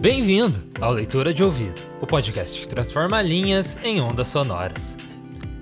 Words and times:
Bem-vindo 0.00 0.62
ao 0.80 0.92
Leitura 0.92 1.34
de 1.34 1.42
Ouvido, 1.42 1.80
o 2.00 2.06
podcast 2.06 2.60
que 2.60 2.68
transforma 2.68 3.20
linhas 3.20 3.82
em 3.82 4.00
ondas 4.00 4.28
sonoras. 4.28 4.96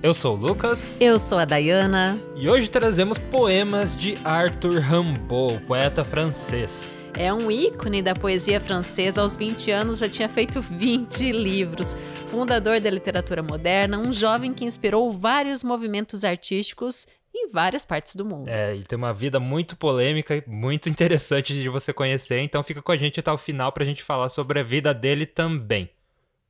Eu 0.03 0.13
sou 0.13 0.37
o 0.37 0.39
Lucas. 0.39 1.01
Eu 1.01 1.17
sou 1.17 1.39
a 1.39 1.45
Dayana. 1.45 2.19
E 2.35 2.47
hoje 2.47 2.69
trazemos 2.69 3.17
poemas 3.17 3.95
de 3.95 4.15
Arthur 4.23 4.79
Rimbaud, 4.79 5.59
poeta 5.65 6.05
francês. 6.05 6.95
É 7.15 7.33
um 7.33 7.49
ícone 7.49 8.01
da 8.01 8.13
poesia 8.13 8.61
francesa. 8.61 9.21
Aos 9.21 9.35
20 9.35 9.71
anos 9.71 9.97
já 9.97 10.07
tinha 10.07 10.29
feito 10.29 10.61
20 10.61 11.31
livros. 11.31 11.97
Fundador 12.27 12.79
da 12.79 12.89
literatura 12.89 13.41
moderna, 13.41 13.97
um 13.97 14.13
jovem 14.13 14.53
que 14.53 14.63
inspirou 14.63 15.11
vários 15.11 15.63
movimentos 15.63 16.23
artísticos 16.23 17.07
em 17.39 17.49
várias 17.49 17.85
partes 17.85 18.15
do 18.15 18.25
mundo. 18.25 18.47
É, 18.47 18.73
ele 18.73 18.83
tem 18.83 18.97
uma 18.97 19.13
vida 19.13 19.39
muito 19.39 19.75
polêmica 19.75 20.35
e 20.35 20.43
muito 20.47 20.89
interessante 20.89 21.53
de 21.53 21.69
você 21.69 21.93
conhecer, 21.93 22.39
então 22.39 22.63
fica 22.63 22.81
com 22.81 22.91
a 22.91 22.97
gente 22.97 23.19
até 23.19 23.31
o 23.31 23.37
final 23.37 23.71
para 23.71 23.83
a 23.83 23.85
gente 23.85 24.03
falar 24.03 24.29
sobre 24.29 24.59
a 24.59 24.63
vida 24.63 24.93
dele 24.93 25.25
também. 25.25 25.89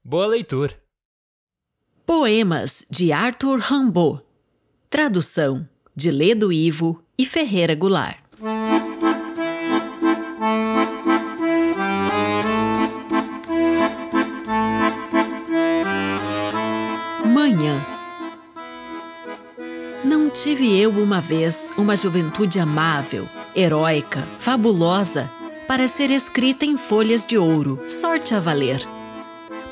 Boa 0.03 0.27
leitura! 0.27 0.73
Poemas 2.05 2.85
de 2.89 3.11
Arthur 3.11 3.59
Rimbaud. 3.59 4.23
Tradução 4.89 5.67
de 5.95 6.09
Ledo 6.09 6.51
Ivo 6.51 7.03
e 7.17 7.23
Ferreira 7.23 7.75
Goulart. 7.75 8.17
Manhã 17.25 17.98
não 20.03 20.29
tive 20.29 20.79
eu 20.79 20.91
uma 20.91 21.19
vez 21.19 21.73
uma 21.77 21.95
juventude 21.95 22.59
amável, 22.59 23.27
heróica, 23.55 24.27
fabulosa, 24.37 25.29
para 25.67 25.87
ser 25.87 26.09
escrita 26.09 26.65
em 26.65 26.77
folhas 26.77 27.25
de 27.25 27.37
ouro, 27.37 27.79
sorte 27.87 28.33
a 28.33 28.39
valer. 28.39 28.85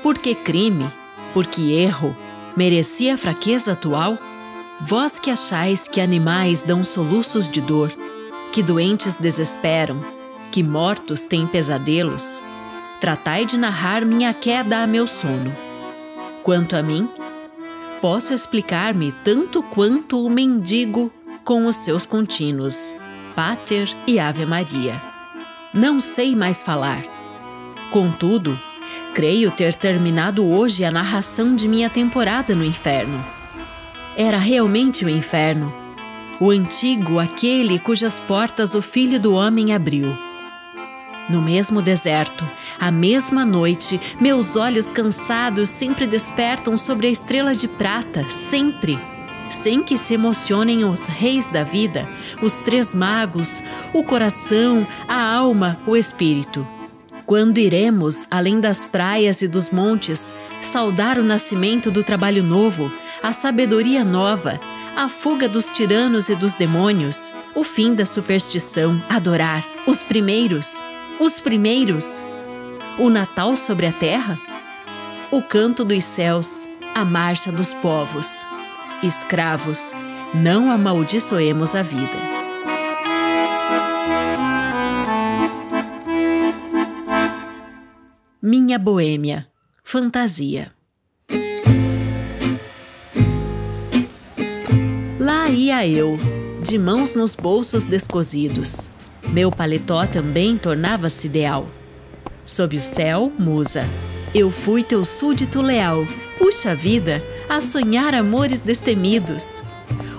Porque 0.03 0.35
crime, 0.35 0.91
porque 1.33 1.61
erro, 1.71 2.15
merecia 2.55 3.17
fraqueza 3.17 3.71
atual? 3.71 4.17
Vós 4.79 5.17
que 5.17 5.31
achais 5.31 5.87
que 5.87 5.99
animais 5.99 6.61
dão 6.61 6.83
soluços 6.83 7.49
de 7.49 7.61
dor, 7.61 7.91
que 8.51 8.61
doentes 8.61 9.15
desesperam, 9.15 9.99
que 10.51 10.61
mortos 10.61 11.25
têm 11.25 11.47
pesadelos, 11.47 12.41
tratai 12.99 13.45
de 13.45 13.57
narrar 13.57 14.05
minha 14.05 14.33
queda 14.33 14.83
a 14.83 14.87
meu 14.87 15.07
sono. 15.07 15.55
Quanto 16.43 16.75
a 16.75 16.83
mim, 16.83 17.09
posso 18.01 18.33
explicar-me 18.33 19.11
tanto 19.23 19.61
quanto 19.61 20.23
o 20.23 20.29
mendigo 20.29 21.11
com 21.43 21.65
os 21.65 21.75
seus 21.77 22.05
contínuos, 22.05 22.95
Pater 23.35 23.89
e 24.05 24.19
Ave 24.19 24.45
Maria. 24.45 25.01
Não 25.73 25.99
sei 25.99 26.35
mais 26.35 26.63
falar. 26.63 27.03
Contudo, 27.91 28.59
creio 29.13 29.51
ter 29.51 29.75
terminado 29.75 30.45
hoje 30.45 30.83
a 30.83 30.91
narração 30.91 31.55
de 31.55 31.67
minha 31.67 31.89
temporada 31.89 32.55
no 32.55 32.63
inferno. 32.63 33.23
Era 34.15 34.37
realmente 34.37 35.05
o 35.05 35.09
inferno, 35.09 35.73
o 36.39 36.51
antigo, 36.51 37.19
aquele 37.19 37.79
cujas 37.79 38.19
portas 38.19 38.75
o 38.75 38.81
Filho 38.81 39.19
do 39.19 39.33
Homem 39.33 39.73
abriu 39.73 40.26
no 41.29 41.41
mesmo 41.41 41.81
deserto, 41.81 42.47
a 42.79 42.91
mesma 42.91 43.45
noite, 43.45 43.99
meus 44.19 44.55
olhos 44.55 44.89
cansados 44.89 45.69
sempre 45.69 46.07
despertam 46.07 46.77
sobre 46.77 47.07
a 47.07 47.09
estrela 47.09 47.55
de 47.55 47.67
prata, 47.67 48.29
sempre. 48.29 48.99
Sem 49.49 49.81
que 49.81 49.97
se 49.97 50.13
emocionem 50.13 50.83
os 50.83 51.07
reis 51.07 51.49
da 51.49 51.63
vida, 51.63 52.07
os 52.41 52.57
três 52.57 52.93
magos, 52.93 53.63
o 53.93 54.03
coração, 54.03 54.85
a 55.07 55.35
alma, 55.35 55.79
o 55.87 55.95
espírito. 55.95 56.67
Quando 57.25 57.57
iremos, 57.57 58.27
além 58.31 58.59
das 58.59 58.85
praias 58.85 59.41
e 59.41 59.47
dos 59.47 59.69
montes, 59.69 60.33
saudar 60.61 61.17
o 61.17 61.23
nascimento 61.23 61.91
do 61.91 62.03
trabalho 62.03 62.43
novo, 62.43 62.91
a 63.21 63.33
sabedoria 63.33 64.03
nova, 64.03 64.59
a 64.95 65.07
fuga 65.07 65.47
dos 65.47 65.69
tiranos 65.69 66.29
e 66.29 66.35
dos 66.35 66.53
demônios, 66.53 67.31
o 67.53 67.63
fim 67.63 67.93
da 67.93 68.05
superstição, 68.05 69.01
adorar 69.09 69.65
os 69.85 70.03
primeiros, 70.03 70.83
os 71.19 71.39
primeiros, 71.39 72.23
o 72.99 73.09
Natal 73.09 73.55
sobre 73.55 73.87
a 73.87 73.91
terra, 73.91 74.39
o 75.31 75.41
canto 75.41 75.83
dos 75.83 76.03
céus, 76.03 76.67
a 76.93 77.03
marcha 77.03 77.51
dos 77.51 77.73
povos. 77.73 78.45
Escravos, 79.01 79.93
não 80.33 80.71
amaldiçoemos 80.71 81.75
a 81.75 81.81
vida. 81.81 82.17
Minha 88.41 88.79
Boêmia, 88.79 89.47
Fantasia. 89.83 90.71
Lá 95.19 95.49
ia 95.49 95.87
eu, 95.87 96.17
de 96.61 96.77
mãos 96.77 97.15
nos 97.15 97.35
bolsos 97.35 97.85
descosidos 97.85 98.96
meu 99.29 99.51
paletó 99.51 100.05
também 100.05 100.57
tornava-se 100.57 101.27
ideal. 101.27 101.67
Sob 102.45 102.77
o 102.77 102.81
céu, 102.81 103.31
musa, 103.37 103.85
eu 104.33 104.49
fui 104.51 104.83
teu 104.83 105.03
súdito 105.03 105.61
leal. 105.61 106.05
Puxa 106.37 106.75
vida, 106.75 107.23
a 107.49 107.59
sonhar 107.59 108.13
amores 108.13 108.59
destemidos. 108.59 109.63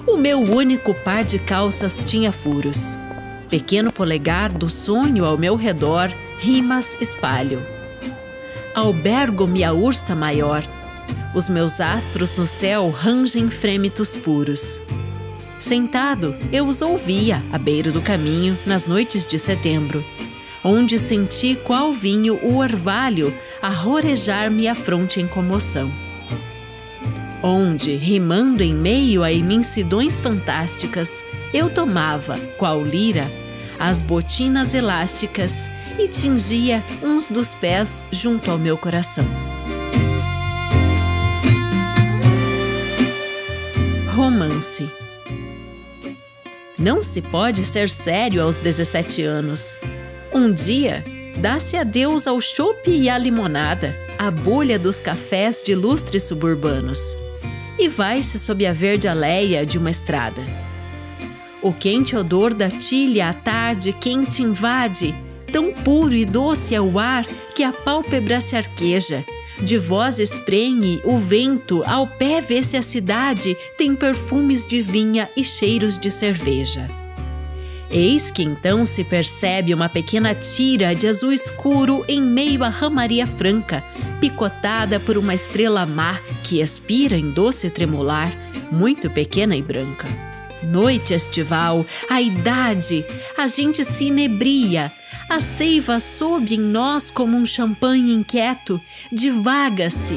O 0.07 0.17
meu 0.17 0.41
único 0.41 0.95
par 0.95 1.25
de 1.25 1.39
calças 1.39 2.03
tinha 2.05 2.33
furos. 2.33 2.97
Pequeno 3.49 3.93
polegar 3.93 4.53
do 4.53 4.69
sonho 4.69 5.25
ao 5.25 5.39
meu 5.39 5.57
redor, 5.57 6.13
rimas 6.39 6.97
espalho. 7.01 7.63
Albergo-me 8.75 9.65
a 9.65 9.73
ursa 9.73 10.15
maior. 10.15 10.63
Os 11.35 11.49
meus 11.49 11.81
astros 11.81 12.37
no 12.37 12.47
céu 12.47 12.91
rangem 12.91 13.49
frêmitos 13.51 14.17
puros. 14.17 14.81
Sentado, 15.59 16.37
eu 16.53 16.67
os 16.67 16.83
ouvia 16.83 17.43
à 17.53 17.59
beira 17.59 17.91
do 17.91 18.01
caminho 18.01 18.57
nas 18.65 18.87
noites 18.87 19.27
de 19.27 19.39
setembro, 19.39 20.05
onde 20.63 20.99
senti 20.99 21.57
qual 21.65 21.93
vinho 21.93 22.39
o 22.43 22.59
orvalho 22.59 23.35
a 23.61 23.69
rorejar-me 23.69 24.69
a 24.69 24.75
fronte 24.75 25.21
em 25.21 25.27
comoção. 25.27 25.91
Onde, 27.43 27.95
rimando 27.97 28.63
em 28.63 28.73
meio 28.73 29.25
a 29.25 29.33
imensidões 29.33 30.21
fantásticas, 30.21 31.25
eu 31.53 31.69
tomava, 31.69 32.39
qual 32.57 32.83
lira, 32.85 33.31
as 33.79 34.01
botinas 34.01 34.75
elásticas 34.75 35.69
e 35.99 36.07
tingia 36.07 36.85
uns 37.03 37.31
dos 37.31 37.53
pés 37.55 38.05
junto 38.13 38.51
ao 38.51 38.59
meu 38.59 38.79
coração. 38.79 39.25
Romance 44.15 44.89
não 46.79 47.03
se 47.03 47.21
pode 47.21 47.65
ser 47.65 47.89
sério 47.89 48.43
aos 48.43 48.57
17 48.57 49.23
anos. 49.23 49.79
Um 50.33 50.53
dia, 50.53 51.05
dá-se 51.39 51.77
adeus 51.77 52.27
ao 52.27 52.41
chope 52.41 52.91
e 52.91 53.09
à 53.09 53.19
limonada, 53.19 53.97
à 54.19 54.31
bolha 54.31 54.79
dos 54.79 55.01
cafés 55.01 55.63
de 55.63 55.75
lustres 55.75 56.25
suburbanos. 56.25 57.17
E 57.79 57.89
vai-se 57.89 58.39
sob 58.39 58.65
a 58.67 58.73
verde 58.73 59.09
aléia 59.09 59.67
de 59.67 59.79
uma 59.79 59.91
estrada. 59.91 60.43
O 61.63 61.73
quente 61.73 62.15
odor 62.15 62.55
da 62.55 62.71
tilha 62.71 63.31
à 63.31 63.33
tarde 63.33 63.93
quente 63.93 64.43
invade, 64.43 65.15
tão 65.53 65.73
puro 65.73 66.15
e 66.15 66.25
doce 66.25 66.75
é 66.75 66.81
o 66.81 66.99
ar 66.99 67.25
que 67.55 67.65
a 67.65 67.73
pálpebra 67.73 68.41
se 68.41 68.55
arqueja 68.55 69.25
de 69.61 69.77
vozes 69.77 70.35
prenhe 70.37 71.01
o 71.05 71.19
vento, 71.19 71.83
ao 71.87 72.07
pé 72.07 72.41
vê-se 72.41 72.77
a 72.77 72.83
cidade, 72.83 73.57
tem 73.77 73.95
perfumes 73.95 74.67
de 74.67 74.81
vinha 74.81 75.29
e 75.37 75.45
cheiros 75.45 75.99
de 75.99 76.11
cerveja. 76.11 76.87
Eis 77.91 78.31
que 78.31 78.43
então 78.43 78.85
se 78.85 79.03
percebe 79.03 79.73
uma 79.73 79.89
pequena 79.89 80.35
tira 80.35 80.95
de 80.95 81.07
azul 81.07 81.33
escuro 81.33 82.05
em 82.07 82.21
meio 82.21 82.63
à 82.63 82.69
ramaria 82.69 83.27
franca, 83.27 83.83
picotada 84.21 85.01
por 85.01 85.17
uma 85.17 85.35
estrela 85.35 85.87
má 85.87 86.21
que 86.45 86.61
expira 86.61 87.17
em 87.17 87.31
doce 87.31 87.71
tremular, 87.71 88.31
muito 88.71 89.09
pequena 89.09 89.57
e 89.57 89.63
branca. 89.63 90.07
Noite 90.63 91.15
estival, 91.15 91.87
a 92.11 92.21
idade, 92.21 93.05
a 93.37 93.47
gente 93.47 93.83
se 93.83 94.05
inebria, 94.05 94.93
a 95.29 95.41
seiva 95.41 96.01
sobe 96.01 96.55
em 96.55 96.61
nós 96.61 97.11
como 97.11 97.37
um 97.37 97.45
champanhe 97.45 98.15
inquieto, 98.15 98.81
divaga-se. 99.13 100.17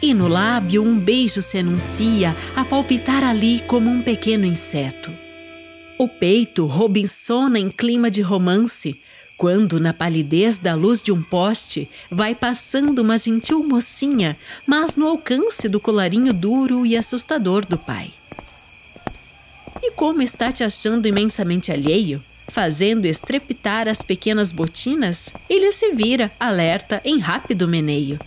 E 0.00 0.14
no 0.14 0.28
lábio 0.28 0.82
um 0.82 0.98
beijo 0.98 1.42
se 1.42 1.58
anuncia 1.58 2.34
a 2.56 2.64
palpitar 2.64 3.22
ali 3.22 3.60
como 3.66 3.90
um 3.90 4.00
pequeno 4.00 4.46
inseto. 4.46 5.12
O 5.98 6.08
peito 6.08 6.64
robinsona 6.64 7.58
em 7.58 7.68
clima 7.68 8.10
de 8.10 8.22
romance, 8.22 9.00
quando, 9.36 9.78
na 9.78 9.92
palidez 9.92 10.56
da 10.56 10.74
luz 10.74 11.02
de 11.02 11.12
um 11.12 11.22
poste, 11.22 11.88
vai 12.10 12.34
passando 12.34 13.00
uma 13.00 13.18
gentil 13.18 13.62
mocinha, 13.62 14.36
mas 14.66 14.96
no 14.96 15.06
alcance 15.06 15.68
do 15.68 15.78
colarinho 15.78 16.32
duro 16.32 16.86
e 16.86 16.96
assustador 16.96 17.66
do 17.66 17.76
pai. 17.76 18.12
E 19.82 19.90
como 19.90 20.22
está 20.22 20.50
te 20.50 20.64
achando 20.64 21.06
imensamente 21.06 21.70
alheio? 21.70 22.22
Fazendo 22.50 23.04
estrepitar 23.04 23.86
as 23.88 24.00
pequenas 24.00 24.52
botinas, 24.52 25.28
ele 25.48 25.70
se 25.70 25.92
vira, 25.92 26.32
alerta, 26.40 27.00
em 27.04 27.18
rápido 27.18 27.68
meneio. 27.68 28.18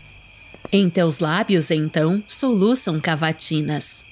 Em 0.71 0.89
teus 0.89 1.19
lábios, 1.19 1.71
então, 1.71 2.23
soluçam 2.27 2.99
cavatinas. 2.99 4.05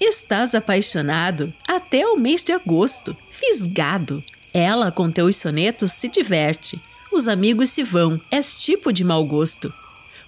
Estás 0.00 0.54
apaixonado 0.54 1.52
até 1.66 2.06
o 2.06 2.16
mês 2.16 2.44
de 2.44 2.52
agosto, 2.52 3.16
fisgado. 3.30 4.22
Ela, 4.52 4.92
com 4.92 5.10
teus 5.10 5.36
sonetos, 5.36 5.92
se 5.92 6.08
diverte. 6.08 6.80
Os 7.10 7.26
amigos 7.26 7.70
se 7.70 7.82
vão, 7.82 8.20
és 8.30 8.62
tipo 8.62 8.92
de 8.92 9.02
mau 9.02 9.24
gosto. 9.24 9.72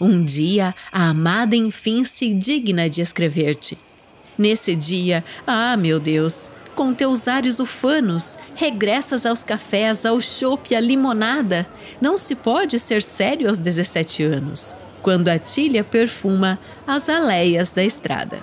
Um 0.01 0.25
dia, 0.25 0.75
a 0.91 1.09
amada 1.11 1.55
enfim 1.55 2.03
se 2.03 2.33
digna 2.33 2.91
de 2.91 3.03
escrever-te. 3.03 3.79
Nesse 4.37 4.75
dia, 4.75 5.25
ah, 5.47 5.77
meu 5.77 6.01
Deus, 6.01 6.51
com 6.75 6.93
teus 6.93 7.29
ares 7.29 7.61
ufanos, 7.61 8.39
regressas 8.55 9.25
aos 9.27 9.45
cafés, 9.45 10.05
ao 10.05 10.21
chope, 10.21 10.75
à 10.75 10.81
limonada. 10.81 11.67
Não 12.01 12.17
se 12.17 12.35
pode 12.35 12.79
ser 12.79 13.03
sério 13.03 13.49
aos 13.49 13.59
17 13.59 14.23
anos, 14.23 14.77
quando 15.03 15.29
a 15.29 15.39
tilha 15.39 15.85
perfuma 15.85 16.59
as 16.87 17.09
aleias 17.09 17.73
da 17.73 17.85
estrada. 17.85 18.39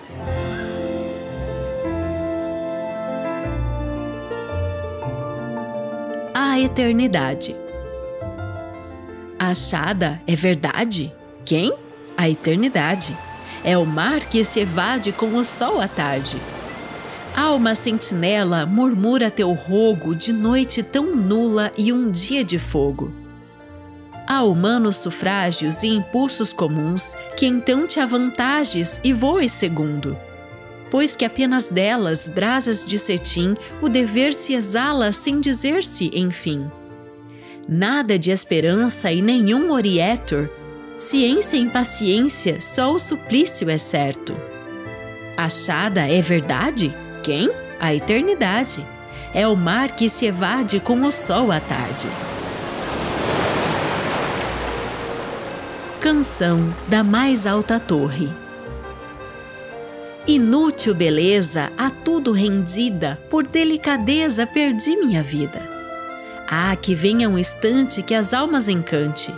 A 6.34 6.60
eternidade. 6.60 7.56
Achada 9.38 10.22
é 10.28 10.36
verdade? 10.36 11.14
Quem? 11.46 11.74
A 12.18 12.30
eternidade. 12.30 13.18
É 13.64 13.78
o 13.78 13.86
mar 13.86 14.22
que 14.22 14.44
se 14.44 14.60
evade 14.60 15.12
com 15.12 15.36
o 15.36 15.44
sol 15.44 15.82
à 15.82 15.88
tarde. 15.88 16.38
Alma 17.36 17.76
sentinela, 17.76 18.66
murmura 18.66 19.32
teu 19.32 19.54
rogo 19.54 20.16
de 20.16 20.34
noite 20.34 20.84
tão 20.84 21.16
nula 21.16 21.72
e 21.78 21.94
um 21.94 22.12
dia 22.12 22.44
de 22.44 22.60
fogo. 22.60 23.12
Há 24.28 24.44
humanos 24.44 24.98
sufrágios 24.98 25.84
e 25.84 25.88
impulsos 25.88 26.54
comuns 26.54 27.16
que 27.38 27.46
então 27.46 27.88
te 27.88 28.00
avantages 28.00 29.00
e 29.04 29.14
voes 29.14 29.52
segundo. 29.52 30.18
Pois 30.92 31.16
que 31.16 31.26
apenas 31.26 31.70
delas, 31.70 32.28
brasas 32.28 32.86
de 32.86 32.98
cetim, 32.98 33.56
o 33.82 33.90
dever 33.90 34.34
se 34.34 34.54
exala 34.54 35.12
sem 35.12 35.40
dizer-se, 35.40 36.12
enfim. 36.14 36.70
Nada 37.68 38.18
de 38.18 38.32
esperança 38.32 39.12
e 39.12 39.22
nenhum 39.22 39.72
orietor 39.72 40.50
Ciência 41.00 41.56
e 41.56 41.62
impaciência, 41.62 42.60
só 42.60 42.94
o 42.94 43.00
suplício 43.00 43.70
é 43.70 43.78
certo. 43.78 44.36
Achada 45.38 46.02
é 46.02 46.22
verdade? 46.22 46.94
Quem? 47.30 47.52
A 47.80 47.94
eternidade. 47.94 48.84
É 49.36 49.48
o 49.48 49.56
mar 49.56 49.96
que 49.96 50.10
se 50.10 50.26
evade 50.26 50.80
com 50.80 51.00
o 51.04 51.12
sol 51.12 51.52
à 51.52 51.60
tarde. 51.60 52.08
Canção 56.02 56.74
da 56.88 57.04
mais 57.04 57.46
alta 57.46 57.80
torre. 57.80 58.28
Inútil 60.26 60.96
beleza, 60.96 61.72
a 61.78 61.92
tudo 61.92 62.32
rendida, 62.32 63.20
por 63.30 63.46
delicadeza 63.46 64.48
perdi 64.48 64.98
minha 64.98 65.22
vida. 65.22 65.62
Ah, 66.48 66.76
que 66.76 66.96
venha 66.96 67.30
um 67.30 67.38
instante 67.38 68.02
que 68.02 68.16
as 68.16 68.34
almas 68.34 68.68
encante. 68.68 69.32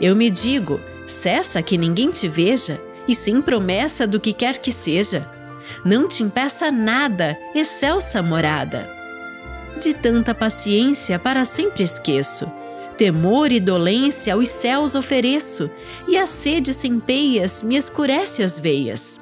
Eu 0.00 0.14
me 0.14 0.30
digo, 0.30 0.80
Cessa 1.04 1.60
que 1.60 1.76
ninguém 1.76 2.12
te 2.12 2.28
veja, 2.28 2.80
e 3.08 3.12
sem 3.12 3.42
promessa 3.42 4.06
do 4.06 4.20
que 4.20 4.32
quer 4.32 4.58
que 4.58 4.70
seja. 4.70 5.33
Não 5.84 6.08
te 6.08 6.22
impeça 6.22 6.70
nada, 6.70 7.36
excelsa 7.54 8.22
morada. 8.22 8.88
De 9.80 9.92
tanta 9.92 10.34
paciência 10.34 11.18
para 11.18 11.44
sempre 11.44 11.82
esqueço. 11.82 12.50
Temor 12.96 13.50
e 13.50 13.58
dolência 13.58 14.34
aos 14.34 14.48
céus 14.48 14.94
ofereço, 14.94 15.68
e 16.06 16.16
a 16.16 16.26
sede 16.26 16.72
sem 16.72 17.00
peias 17.00 17.62
me 17.62 17.76
escurece 17.76 18.42
as 18.42 18.58
veias. 18.58 19.20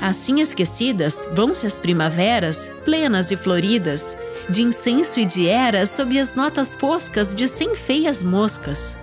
Assim 0.00 0.40
esquecidas 0.40 1.28
vão-se 1.32 1.66
as 1.66 1.74
primaveras, 1.74 2.70
plenas 2.84 3.30
e 3.30 3.36
floridas, 3.36 4.16
de 4.48 4.62
incenso 4.62 5.20
e 5.20 5.24
de 5.24 5.48
eras 5.48 5.90
sob 5.90 6.18
as 6.18 6.34
notas 6.34 6.74
foscas 6.74 7.34
de 7.34 7.46
cem 7.46 7.76
feias 7.76 8.22
moscas. 8.22 8.96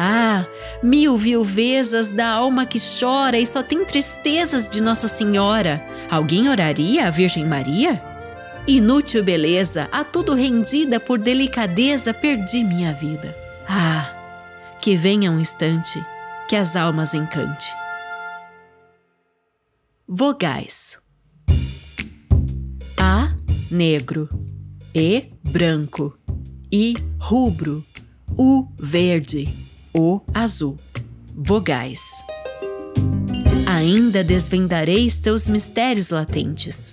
Ah, 0.00 0.46
mil 0.80 1.16
viuvezas 1.16 2.12
da 2.12 2.28
alma 2.28 2.64
que 2.64 2.78
chora 2.78 3.36
e 3.36 3.44
só 3.44 3.64
tem 3.64 3.84
tristezas 3.84 4.68
de 4.68 4.80
Nossa 4.80 5.08
Senhora. 5.08 5.82
Alguém 6.08 6.48
oraria 6.48 7.08
a 7.08 7.10
Virgem 7.10 7.44
Maria? 7.44 8.00
Inútil 8.64 9.24
beleza, 9.24 9.88
a 9.90 10.04
tudo 10.04 10.34
rendida 10.34 11.00
por 11.00 11.18
delicadeza, 11.18 12.14
perdi 12.14 12.62
minha 12.62 12.92
vida. 12.92 13.34
Ah, 13.68 14.12
que 14.80 14.94
venha 14.96 15.32
um 15.32 15.40
instante, 15.40 16.00
que 16.46 16.54
as 16.54 16.76
almas 16.76 17.12
encante. 17.12 17.72
Vogais 20.06 20.96
A, 22.96 23.30
negro. 23.68 24.28
E, 24.94 25.28
branco. 25.42 26.16
I, 26.72 26.94
rubro. 27.18 27.84
U, 28.36 28.68
verde 28.78 29.67
o 29.94 30.20
azul. 30.32 30.78
Vogais. 31.34 32.02
Ainda 33.66 34.24
desvendareis 34.24 35.18
teus 35.18 35.48
mistérios 35.48 36.10
latentes. 36.10 36.92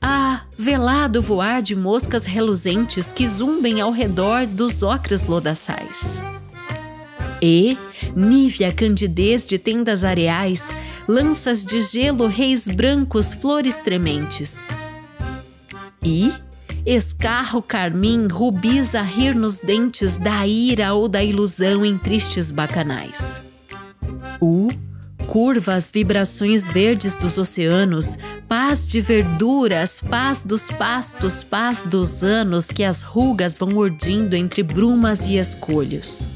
Ah, 0.00 0.42
velado 0.58 1.22
voar 1.22 1.62
de 1.62 1.76
moscas 1.76 2.24
reluzentes 2.24 3.12
que 3.12 3.28
zumbem 3.28 3.80
ao 3.80 3.92
redor 3.92 4.46
dos 4.46 4.82
ocres 4.82 5.26
lodaçais. 5.26 6.22
E, 7.40 7.76
nívea 8.16 8.72
candidez 8.72 9.46
de 9.46 9.58
tendas 9.58 10.04
areais, 10.04 10.68
lanças 11.06 11.64
de 11.64 11.82
gelo, 11.82 12.26
reis 12.26 12.68
brancos, 12.68 13.32
flores 13.32 13.76
trementes. 13.76 14.68
E, 16.02 16.32
Escarro 16.84 17.62
carmim, 17.62 18.26
rubis 18.26 18.96
a 18.96 19.02
rir 19.02 19.36
nos 19.36 19.60
dentes 19.60 20.16
da 20.16 20.44
ira 20.44 20.94
ou 20.94 21.08
da 21.08 21.22
ilusão 21.22 21.84
em 21.84 21.96
tristes 21.96 22.50
bacanais. 22.50 23.40
U, 24.40 24.68
curvas 25.28 25.92
vibrações 25.94 26.66
verdes 26.66 27.14
dos 27.14 27.38
oceanos, 27.38 28.18
paz 28.48 28.88
de 28.88 29.00
verduras, 29.00 30.00
paz 30.00 30.44
dos 30.44 30.68
pastos, 30.72 31.44
paz 31.44 31.86
dos 31.88 32.24
anos 32.24 32.72
que 32.72 32.82
as 32.82 33.00
rugas 33.00 33.56
vão 33.56 33.68
urdindo 33.76 34.34
entre 34.34 34.64
brumas 34.64 35.28
e 35.28 35.36
escolhos. 35.36 36.26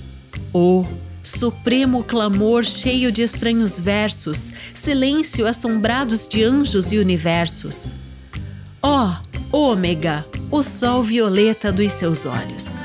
O 0.54 0.87
supremo 1.25 2.04
clamor 2.04 2.62
cheio 2.62 3.11
de 3.11 3.23
estranhos 3.23 3.80
versos, 3.80 4.52
silêncio 4.73 5.44
assombrados 5.44 6.28
de 6.28 6.44
anjos 6.44 6.92
e 6.92 6.99
universos. 6.99 7.97
Ó, 8.80 9.11
oh, 9.11 9.36
ômega, 9.56 10.26
o 10.50 10.62
sol 10.62 11.02
violeta 11.02 11.72
dos 11.72 11.90
seus 11.92 12.26
olhos. 12.26 12.82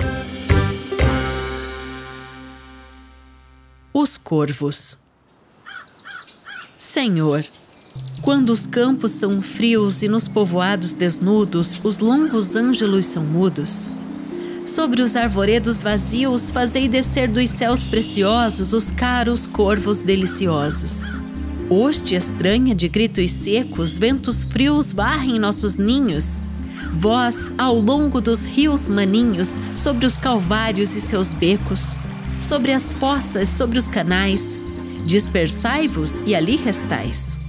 Os 3.94 4.16
corvos. 4.16 4.98
Senhor, 6.78 7.46
quando 8.22 8.52
os 8.52 8.66
campos 8.66 9.12
são 9.12 9.42
frios 9.42 10.02
e 10.02 10.08
nos 10.08 10.30
povoados 10.30 10.94
desnudos 10.94 11.78
os 11.84 11.98
longos 11.98 12.56
ângelos 12.56 13.06
são 13.06 13.26
mudos, 13.26 13.90
sobre 14.66 15.02
os 15.02 15.18
arvoredos 15.18 15.82
vazios 15.82 16.50
fazei 16.50 16.88
descer 16.88 17.28
dos 17.28 17.50
céus 17.50 17.84
preciosos 17.84 18.72
os 18.72 18.90
caros 18.90 19.46
corvos 19.46 20.00
deliciosos. 20.00 21.12
Hoste 21.70 22.16
estranha 22.16 22.74
de 22.74 22.88
gritos 22.88 23.30
secos, 23.32 23.98
ventos 23.98 24.44
frios 24.44 24.94
varrem 24.94 25.38
nossos 25.38 25.76
ninhos. 25.76 26.42
Vós, 26.94 27.52
ao 27.58 27.76
longo 27.80 28.20
dos 28.20 28.44
rios 28.44 28.88
maninhos, 28.88 29.60
sobre 29.76 30.06
os 30.06 30.18
calvários 30.18 30.96
e 30.96 31.02
seus 31.02 31.34
becos, 31.34 31.98
sobre 32.40 32.74
as 32.74 32.92
fossas, 32.92 33.50
sobre 33.50 33.80
os 33.80 33.88
canais, 33.88 34.60
dispersai-vos 35.06 36.22
e 36.26 36.36
ali 36.36 36.58
restais. 36.58 37.40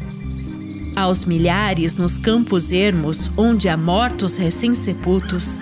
Aos 0.95 1.25
milhares 1.25 1.97
nos 1.97 2.19
campos 2.19 2.71
ermos, 2.71 3.31
onde 3.37 3.69
há 3.69 3.77
mortos 3.77 4.37
recém-sepultos, 4.37 5.61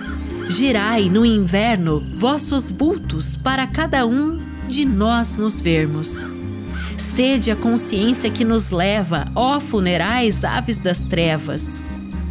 girai 0.49 1.09
no 1.09 1.25
inverno 1.25 2.03
vossos 2.15 2.69
vultos 2.69 3.35
para 3.35 3.65
cada 3.65 4.05
um 4.05 4.39
de 4.67 4.85
nós 4.85 5.37
nos 5.37 5.61
vermos. 5.61 6.25
Sede 6.97 7.49
a 7.49 7.55
consciência 7.55 8.29
que 8.29 8.43
nos 8.45 8.69
leva, 8.69 9.25
ó 9.33 9.59
funerais 9.59 10.43
aves 10.43 10.77
das 10.77 10.99
trevas. 10.99 11.81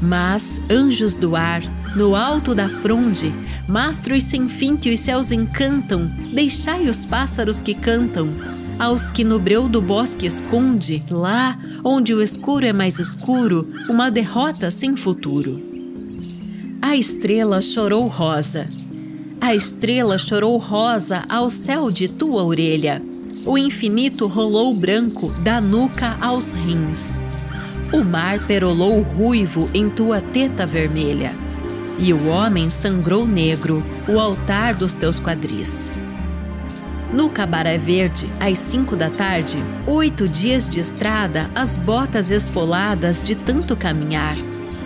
Mas, 0.00 0.60
anjos 0.70 1.16
do 1.16 1.36
ar, 1.36 1.62
no 1.94 2.16
alto 2.16 2.54
da 2.54 2.68
fronde, 2.68 3.34
mastros 3.68 4.24
sem 4.24 4.48
fim 4.48 4.76
que 4.76 4.92
os 4.92 5.00
céus 5.00 5.30
encantam, 5.30 6.10
deixai 6.32 6.88
os 6.88 7.04
pássaros 7.04 7.60
que 7.60 7.74
cantam, 7.74 8.28
aos 8.78 9.10
que 9.10 9.22
no 9.22 9.38
breu 9.38 9.68
do 9.68 9.82
bosque 9.82 10.26
esconde, 10.26 11.04
lá 11.10 11.58
onde 11.84 12.14
o 12.14 12.22
escuro 12.22 12.64
é 12.64 12.72
mais 12.72 12.98
escuro, 12.98 13.70
uma 13.88 14.10
derrota 14.10 14.70
sem 14.70 14.96
futuro. 14.96 15.60
A 16.80 16.96
estrela 16.96 17.60
chorou 17.60 18.06
rosa. 18.06 18.66
A 19.38 19.54
estrela 19.54 20.16
chorou 20.16 20.56
rosa 20.56 21.24
ao 21.28 21.50
céu 21.50 21.90
de 21.90 22.08
tua 22.08 22.42
orelha. 22.42 23.02
O 23.44 23.58
infinito 23.58 24.26
rolou 24.26 24.74
branco 24.74 25.30
da 25.42 25.60
nuca 25.60 26.16
aos 26.20 26.52
rins. 26.54 27.20
O 27.92 28.04
mar 28.04 28.38
perolou 28.46 29.02
ruivo 29.02 29.68
em 29.74 29.90
tua 29.90 30.20
teta 30.20 30.64
vermelha. 30.64 31.34
E 31.98 32.12
o 32.12 32.28
homem 32.28 32.70
sangrou 32.70 33.26
negro 33.26 33.82
o 34.08 34.20
altar 34.20 34.76
dos 34.76 34.94
teus 34.94 35.18
quadris. 35.18 35.92
No 37.12 37.28
Cabaré 37.28 37.76
Verde, 37.76 38.30
às 38.38 38.58
cinco 38.58 38.94
da 38.94 39.10
tarde, 39.10 39.56
oito 39.88 40.28
dias 40.28 40.68
de 40.68 40.78
estrada, 40.78 41.50
as 41.52 41.76
botas 41.76 42.30
esfoladas 42.30 43.26
de 43.26 43.34
tanto 43.34 43.74
caminhar. 43.76 44.36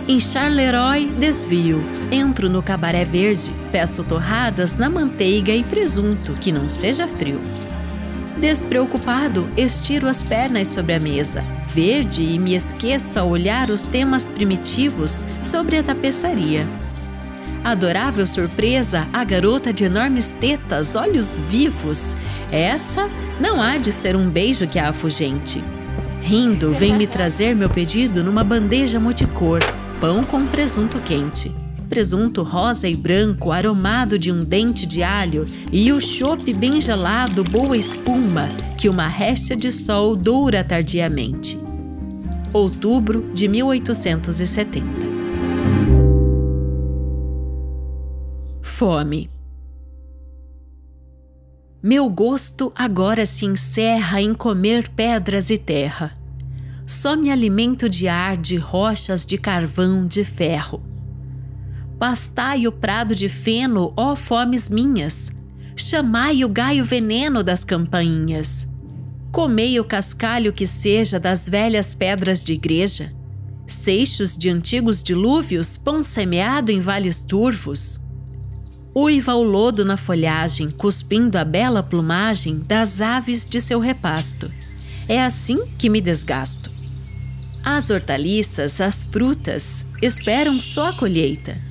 Em 0.07 0.19
Charleroi, 0.19 1.05
desvio. 1.19 1.83
Entro 2.11 2.49
no 2.49 2.63
Cabaré 2.63 3.05
Verde, 3.05 3.53
peço 3.71 4.03
torradas 4.03 4.75
na 4.75 4.89
manteiga 4.89 5.51
e 5.51 5.63
presunto, 5.63 6.33
que 6.33 6.51
não 6.51 6.67
seja 6.67 7.07
frio. 7.07 7.39
Despreocupado, 8.45 9.47
estiro 9.57 10.07
as 10.07 10.23
pernas 10.23 10.67
sobre 10.67 10.93
a 10.93 10.99
mesa, 10.99 11.43
verde 11.65 12.21
e 12.21 12.37
me 12.37 12.53
esqueço 12.53 13.17
a 13.17 13.23
olhar 13.23 13.71
os 13.71 13.81
temas 13.81 14.29
primitivos 14.29 15.25
sobre 15.41 15.79
a 15.79 15.83
tapeçaria. 15.83 16.67
Adorável 17.63 18.27
surpresa, 18.27 19.09
a 19.11 19.23
garota 19.23 19.73
de 19.73 19.85
enormes 19.85 20.27
tetas, 20.39 20.95
olhos 20.95 21.39
vivos. 21.49 22.15
Essa 22.51 23.09
não 23.41 23.59
há 23.59 23.79
de 23.79 23.91
ser 23.91 24.15
um 24.15 24.29
beijo 24.29 24.67
que 24.67 24.77
a 24.77 24.89
afugente. 24.89 25.63
Rindo, 26.21 26.71
vem 26.71 26.93
me 26.93 27.07
trazer 27.07 27.55
meu 27.55 27.67
pedido 27.67 28.23
numa 28.23 28.43
bandeja 28.43 28.99
multicor, 28.99 29.59
pão 29.99 30.23
com 30.23 30.45
presunto 30.45 30.99
quente. 30.99 31.64
Presunto 31.89 32.43
rosa 32.43 32.87
e 32.87 32.95
branco, 32.95 33.51
aromado 33.51 34.17
de 34.17 34.31
um 34.31 34.43
dente 34.43 34.85
de 34.85 35.03
alho, 35.03 35.47
e 35.71 35.91
o 35.91 36.01
chope 36.01 36.53
bem 36.53 36.81
gelado, 36.81 37.43
boa 37.43 37.77
espuma, 37.77 38.49
que 38.77 38.89
uma 38.89 39.07
réstia 39.07 39.55
de 39.55 39.71
sol 39.71 40.15
doura 40.15 40.63
tardiamente. 40.63 41.57
Outubro 42.51 43.31
de 43.33 43.47
1870 43.47 45.15
fome. 48.75 49.29
Meu 51.81 52.09
gosto 52.09 52.73
agora 52.75 53.25
se 53.25 53.45
encerra 53.45 54.21
em 54.21 54.33
comer 54.33 54.89
pedras 54.89 55.49
e 55.49 55.57
terra. 55.57 56.17
Só 56.85 57.15
me 57.15 57.31
alimento 57.31 57.87
de 57.87 58.09
ar, 58.09 58.35
de 58.35 58.57
rochas, 58.57 59.25
de 59.25 59.37
carvão, 59.37 60.05
de 60.05 60.25
ferro. 60.25 60.83
Pastai 62.07 62.67
o 62.67 62.71
prado 62.71 63.15
de 63.15 63.27
feno, 63.27 63.91
ó 63.97 64.15
fomes 64.15 64.69
minhas. 64.69 65.31
Chamai 65.75 66.45
o 66.45 66.47
gaio 66.47 66.85
veneno 66.85 67.43
das 67.43 67.63
campainhas. 67.63 68.67
Comei 69.31 69.79
o 69.79 69.83
cascalho 69.83 70.53
que 70.53 70.67
seja 70.67 71.19
das 71.19 71.49
velhas 71.49 71.95
pedras 71.95 72.43
de 72.43 72.53
igreja. 72.53 73.11
Seixos 73.65 74.37
de 74.37 74.51
antigos 74.51 75.01
dilúvios, 75.01 75.77
pão 75.77 76.03
semeado 76.03 76.71
em 76.71 76.79
vales 76.79 77.23
turvos 77.23 77.99
uiva 78.93 79.33
o 79.33 79.41
lodo 79.41 79.83
na 79.83 79.97
folhagem, 79.97 80.69
cuspindo 80.69 81.39
a 81.39 81.43
bela 81.43 81.81
plumagem 81.81 82.59
das 82.59 83.01
aves 83.01 83.47
de 83.47 83.59
seu 83.59 83.79
repasto. 83.79 84.51
É 85.07 85.23
assim 85.23 85.65
que 85.75 85.89
me 85.89 85.99
desgasto. 85.99 86.69
As 87.63 87.89
hortaliças, 87.89 88.79
as 88.79 89.03
frutas, 89.03 89.83
esperam 90.03 90.59
só 90.59 90.89
a 90.89 90.93
colheita. 90.93 91.64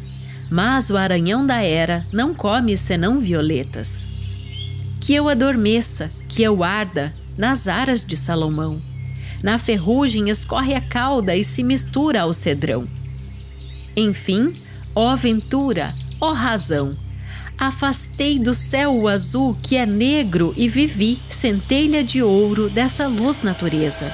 Mas 0.55 0.89
o 0.89 0.97
aranhão 0.97 1.45
da 1.45 1.65
era 1.65 2.07
não 2.13 2.33
come 2.33 2.79
senão 2.79 3.19
violetas. 3.19 4.07
Que 5.01 5.13
eu 5.13 5.29
adormeça, 5.29 6.13
que 6.29 6.45
eu 6.45 6.63
arda 6.63 7.13
nas 7.37 7.67
aras 7.67 8.05
de 8.05 8.17
Salomão. 8.17 8.81
Na 9.43 9.59
ferrugem 9.59 10.31
escorre 10.31 10.73
a 10.73 10.81
cauda 10.81 11.35
e 11.35 11.43
se 11.43 11.65
mistura 11.65 12.21
ao 12.21 12.33
cedrão. 12.33 12.87
Enfim, 13.97 14.55
ó 14.95 15.17
ventura, 15.17 15.93
ó 16.21 16.33
razão, 16.33 16.97
Afastei 17.59 18.39
do 18.39 18.55
céu 18.55 18.97
o 18.97 19.09
azul 19.09 19.57
que 19.61 19.77
é 19.77 19.85
negro 19.85 20.55
e 20.57 20.69
vivi 20.69 21.19
centelha 21.29 22.05
de 22.05 22.23
ouro 22.23 22.71
dessa 22.71 23.09
luz 23.09 23.43
natureza. 23.43 24.13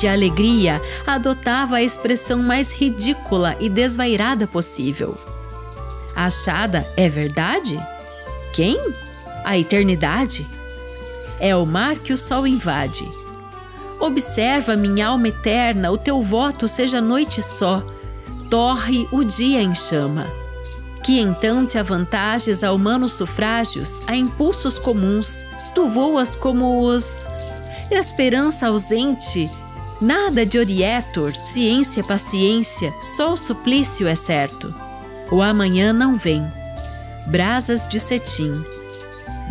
De 0.00 0.08
alegria, 0.08 0.80
adotava 1.06 1.76
a 1.76 1.82
expressão 1.82 2.42
mais 2.42 2.72
ridícula 2.72 3.54
e 3.60 3.68
desvairada 3.68 4.46
possível. 4.46 5.14
Achada 6.16 6.88
é 6.96 7.06
verdade? 7.06 7.78
Quem? 8.54 8.80
A 9.44 9.58
eternidade? 9.58 10.48
É 11.38 11.54
o 11.54 11.66
mar 11.66 11.98
que 11.98 12.14
o 12.14 12.18
sol 12.18 12.46
invade 12.46 13.06
Observa, 14.00 14.76
minha 14.76 15.08
alma 15.08 15.28
eterna, 15.28 15.90
o 15.90 15.98
teu 15.98 16.22
voto 16.22 16.66
seja 16.66 17.02
noite 17.02 17.42
só, 17.42 17.84
torre 18.48 19.06
o 19.12 19.22
dia 19.22 19.60
em 19.60 19.74
chama. 19.74 20.26
Que 21.04 21.20
então 21.20 21.66
te 21.66 21.76
avantages 21.76 22.64
a 22.64 22.72
humanos 22.72 23.12
sufrágios, 23.12 24.00
a 24.06 24.16
impulsos 24.16 24.78
comuns, 24.78 25.46
tu 25.74 25.86
voas 25.86 26.34
como 26.34 26.80
os. 26.82 27.28
Esperança 27.90 28.68
ausente, 28.68 29.50
nada 30.00 30.46
de 30.46 30.58
orietor, 30.58 31.34
ciência, 31.34 32.02
paciência, 32.02 32.92
só 33.00 33.32
o 33.32 33.36
suplício 33.36 34.06
é 34.06 34.14
certo. 34.14 34.74
O 35.30 35.42
amanhã 35.42 35.92
não 35.92 36.16
vem. 36.16 36.44
Brasas 37.26 37.86
de 37.86 38.00
cetim. 38.00 38.64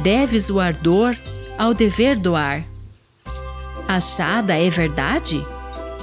Deves 0.02 0.50
o 0.50 0.60
ardor 0.60 1.16
ao 1.58 1.74
dever 1.74 2.18
doar 2.18 2.64
Achada 3.90 4.56
é 4.56 4.70
verdade? 4.70 5.44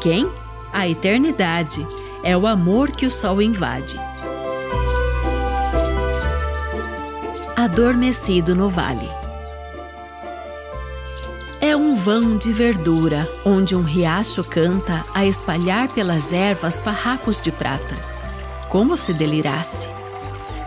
Quem? 0.00 0.29
A 0.73 0.88
eternidade. 0.88 1.87
É 2.25 2.37
o 2.37 2.45
amor 2.45 2.91
que 2.91 3.07
o 3.07 3.11
sol 3.12 3.41
invade. 3.41 3.95
Adormecido 7.55 8.57
no 8.57 8.69
vale. 8.69 9.09
Vão 12.06 12.36
de 12.36 12.52
verdura, 12.52 13.28
onde 13.44 13.75
um 13.75 13.82
riacho 13.82 14.44
canta 14.44 15.04
a 15.12 15.26
espalhar 15.26 15.88
pelas 15.88 16.32
ervas 16.32 16.80
farrapos 16.80 17.40
de 17.40 17.50
prata. 17.50 17.96
Como 18.68 18.96
se 18.96 19.12
delirasse! 19.12 19.88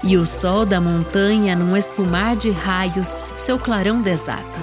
E 0.03 0.17
o 0.17 0.25
sol 0.25 0.65
da 0.65 0.81
montanha, 0.81 1.55
num 1.55 1.77
espumar 1.77 2.35
de 2.35 2.51
raios, 2.51 3.21
seu 3.37 3.57
clarão 3.57 4.01
desata 4.01 4.59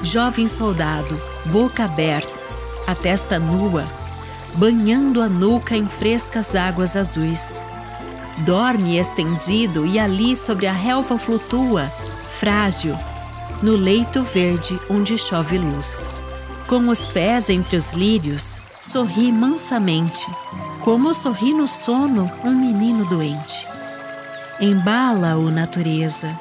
jovem 0.00 0.46
soldado, 0.46 1.20
boca 1.46 1.84
aberta, 1.84 2.32
a 2.86 2.94
testa 2.94 3.40
nua, 3.40 3.84
banhando 4.54 5.20
a 5.20 5.28
nuca 5.28 5.76
em 5.76 5.88
frescas 5.88 6.54
águas 6.54 6.94
azuis. 6.94 7.60
Dorme 8.38 8.98
estendido 8.98 9.84
e 9.84 9.98
ali 9.98 10.36
sobre 10.36 10.68
a 10.68 10.72
relva 10.72 11.18
flutua, 11.18 11.92
frágil, 12.28 12.96
no 13.62 13.76
leito 13.76 14.22
verde 14.22 14.78
onde 14.90 15.16
chove 15.16 15.58
luz. 15.58 16.10
Com 16.66 16.88
os 16.88 17.06
pés 17.06 17.48
entre 17.48 17.76
os 17.76 17.92
lírios, 17.92 18.60
sorri 18.80 19.30
mansamente, 19.30 20.26
como 20.80 21.14
sorri 21.14 21.54
no 21.54 21.68
sono 21.68 22.30
um 22.44 22.52
menino 22.52 23.04
doente. 23.06 23.66
Embala-o 24.60 25.50
natureza, 25.50 26.38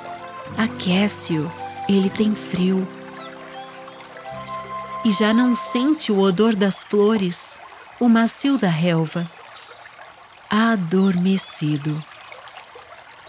aquece-o, 0.57 1.51
ele 1.87 2.09
tem 2.09 2.33
frio 2.33 2.87
e 5.03 5.11
já 5.11 5.33
não 5.33 5.55
sente 5.55 6.11
o 6.11 6.19
odor 6.19 6.55
das 6.55 6.83
flores, 6.83 7.59
o 7.99 8.07
macio 8.07 8.57
da 8.57 8.67
relva. 8.67 9.29
Adormecido. 10.49 12.03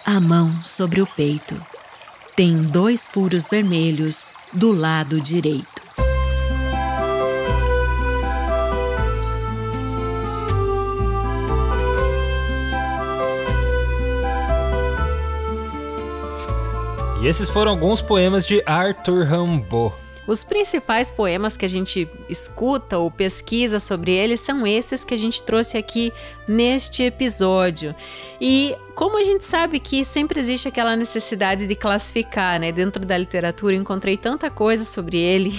A 0.05 0.21
mão 0.21 0.63
sobre 0.65 1.01
o 1.01 1.07
peito. 1.07 1.72
Tem 2.35 2.57
dois 2.57 3.07
furos 3.07 3.47
vermelhos 3.47 4.33
do 4.51 4.73
lado 4.73 5.21
direito. 5.21 5.83
E 17.21 17.27
esses 17.27 17.51
foram 17.51 17.71
alguns 17.71 18.01
poemas 18.01 18.47
de 18.47 18.63
Arthur 18.65 19.27
Rimbaud. 19.27 20.02
Os 20.27 20.45
principais 20.45 21.11
poemas 21.11 21.57
que 21.57 21.65
a 21.65 21.69
gente 21.69 22.09
escuta 22.29 22.97
ou 22.97 23.11
pesquisa 23.11 23.81
sobre 23.81 24.13
ele 24.13 24.37
são 24.37 24.67
esses 24.67 25.05
que 25.05 25.15
a 25.15 25.17
gente 25.17 25.43
trouxe 25.43 25.77
aqui 25.77 26.13
neste 26.47 27.03
episódio. 27.03 27.95
E 28.41 28.77
como 28.95 29.19
a 29.19 29.23
gente 29.23 29.45
sabe 29.45 29.81
que 29.81 30.05
sempre 30.05 30.39
existe 30.39 30.69
aquela 30.69 30.95
necessidade 30.95 31.67
de 31.67 31.75
classificar, 31.75 32.61
né? 32.61 32.71
Dentro 32.71 33.05
da 33.05 33.17
literatura, 33.19 33.75
encontrei 33.75 34.17
tanta 34.17 34.49
coisa 34.49 34.85
sobre 34.85 35.19
ele, 35.19 35.53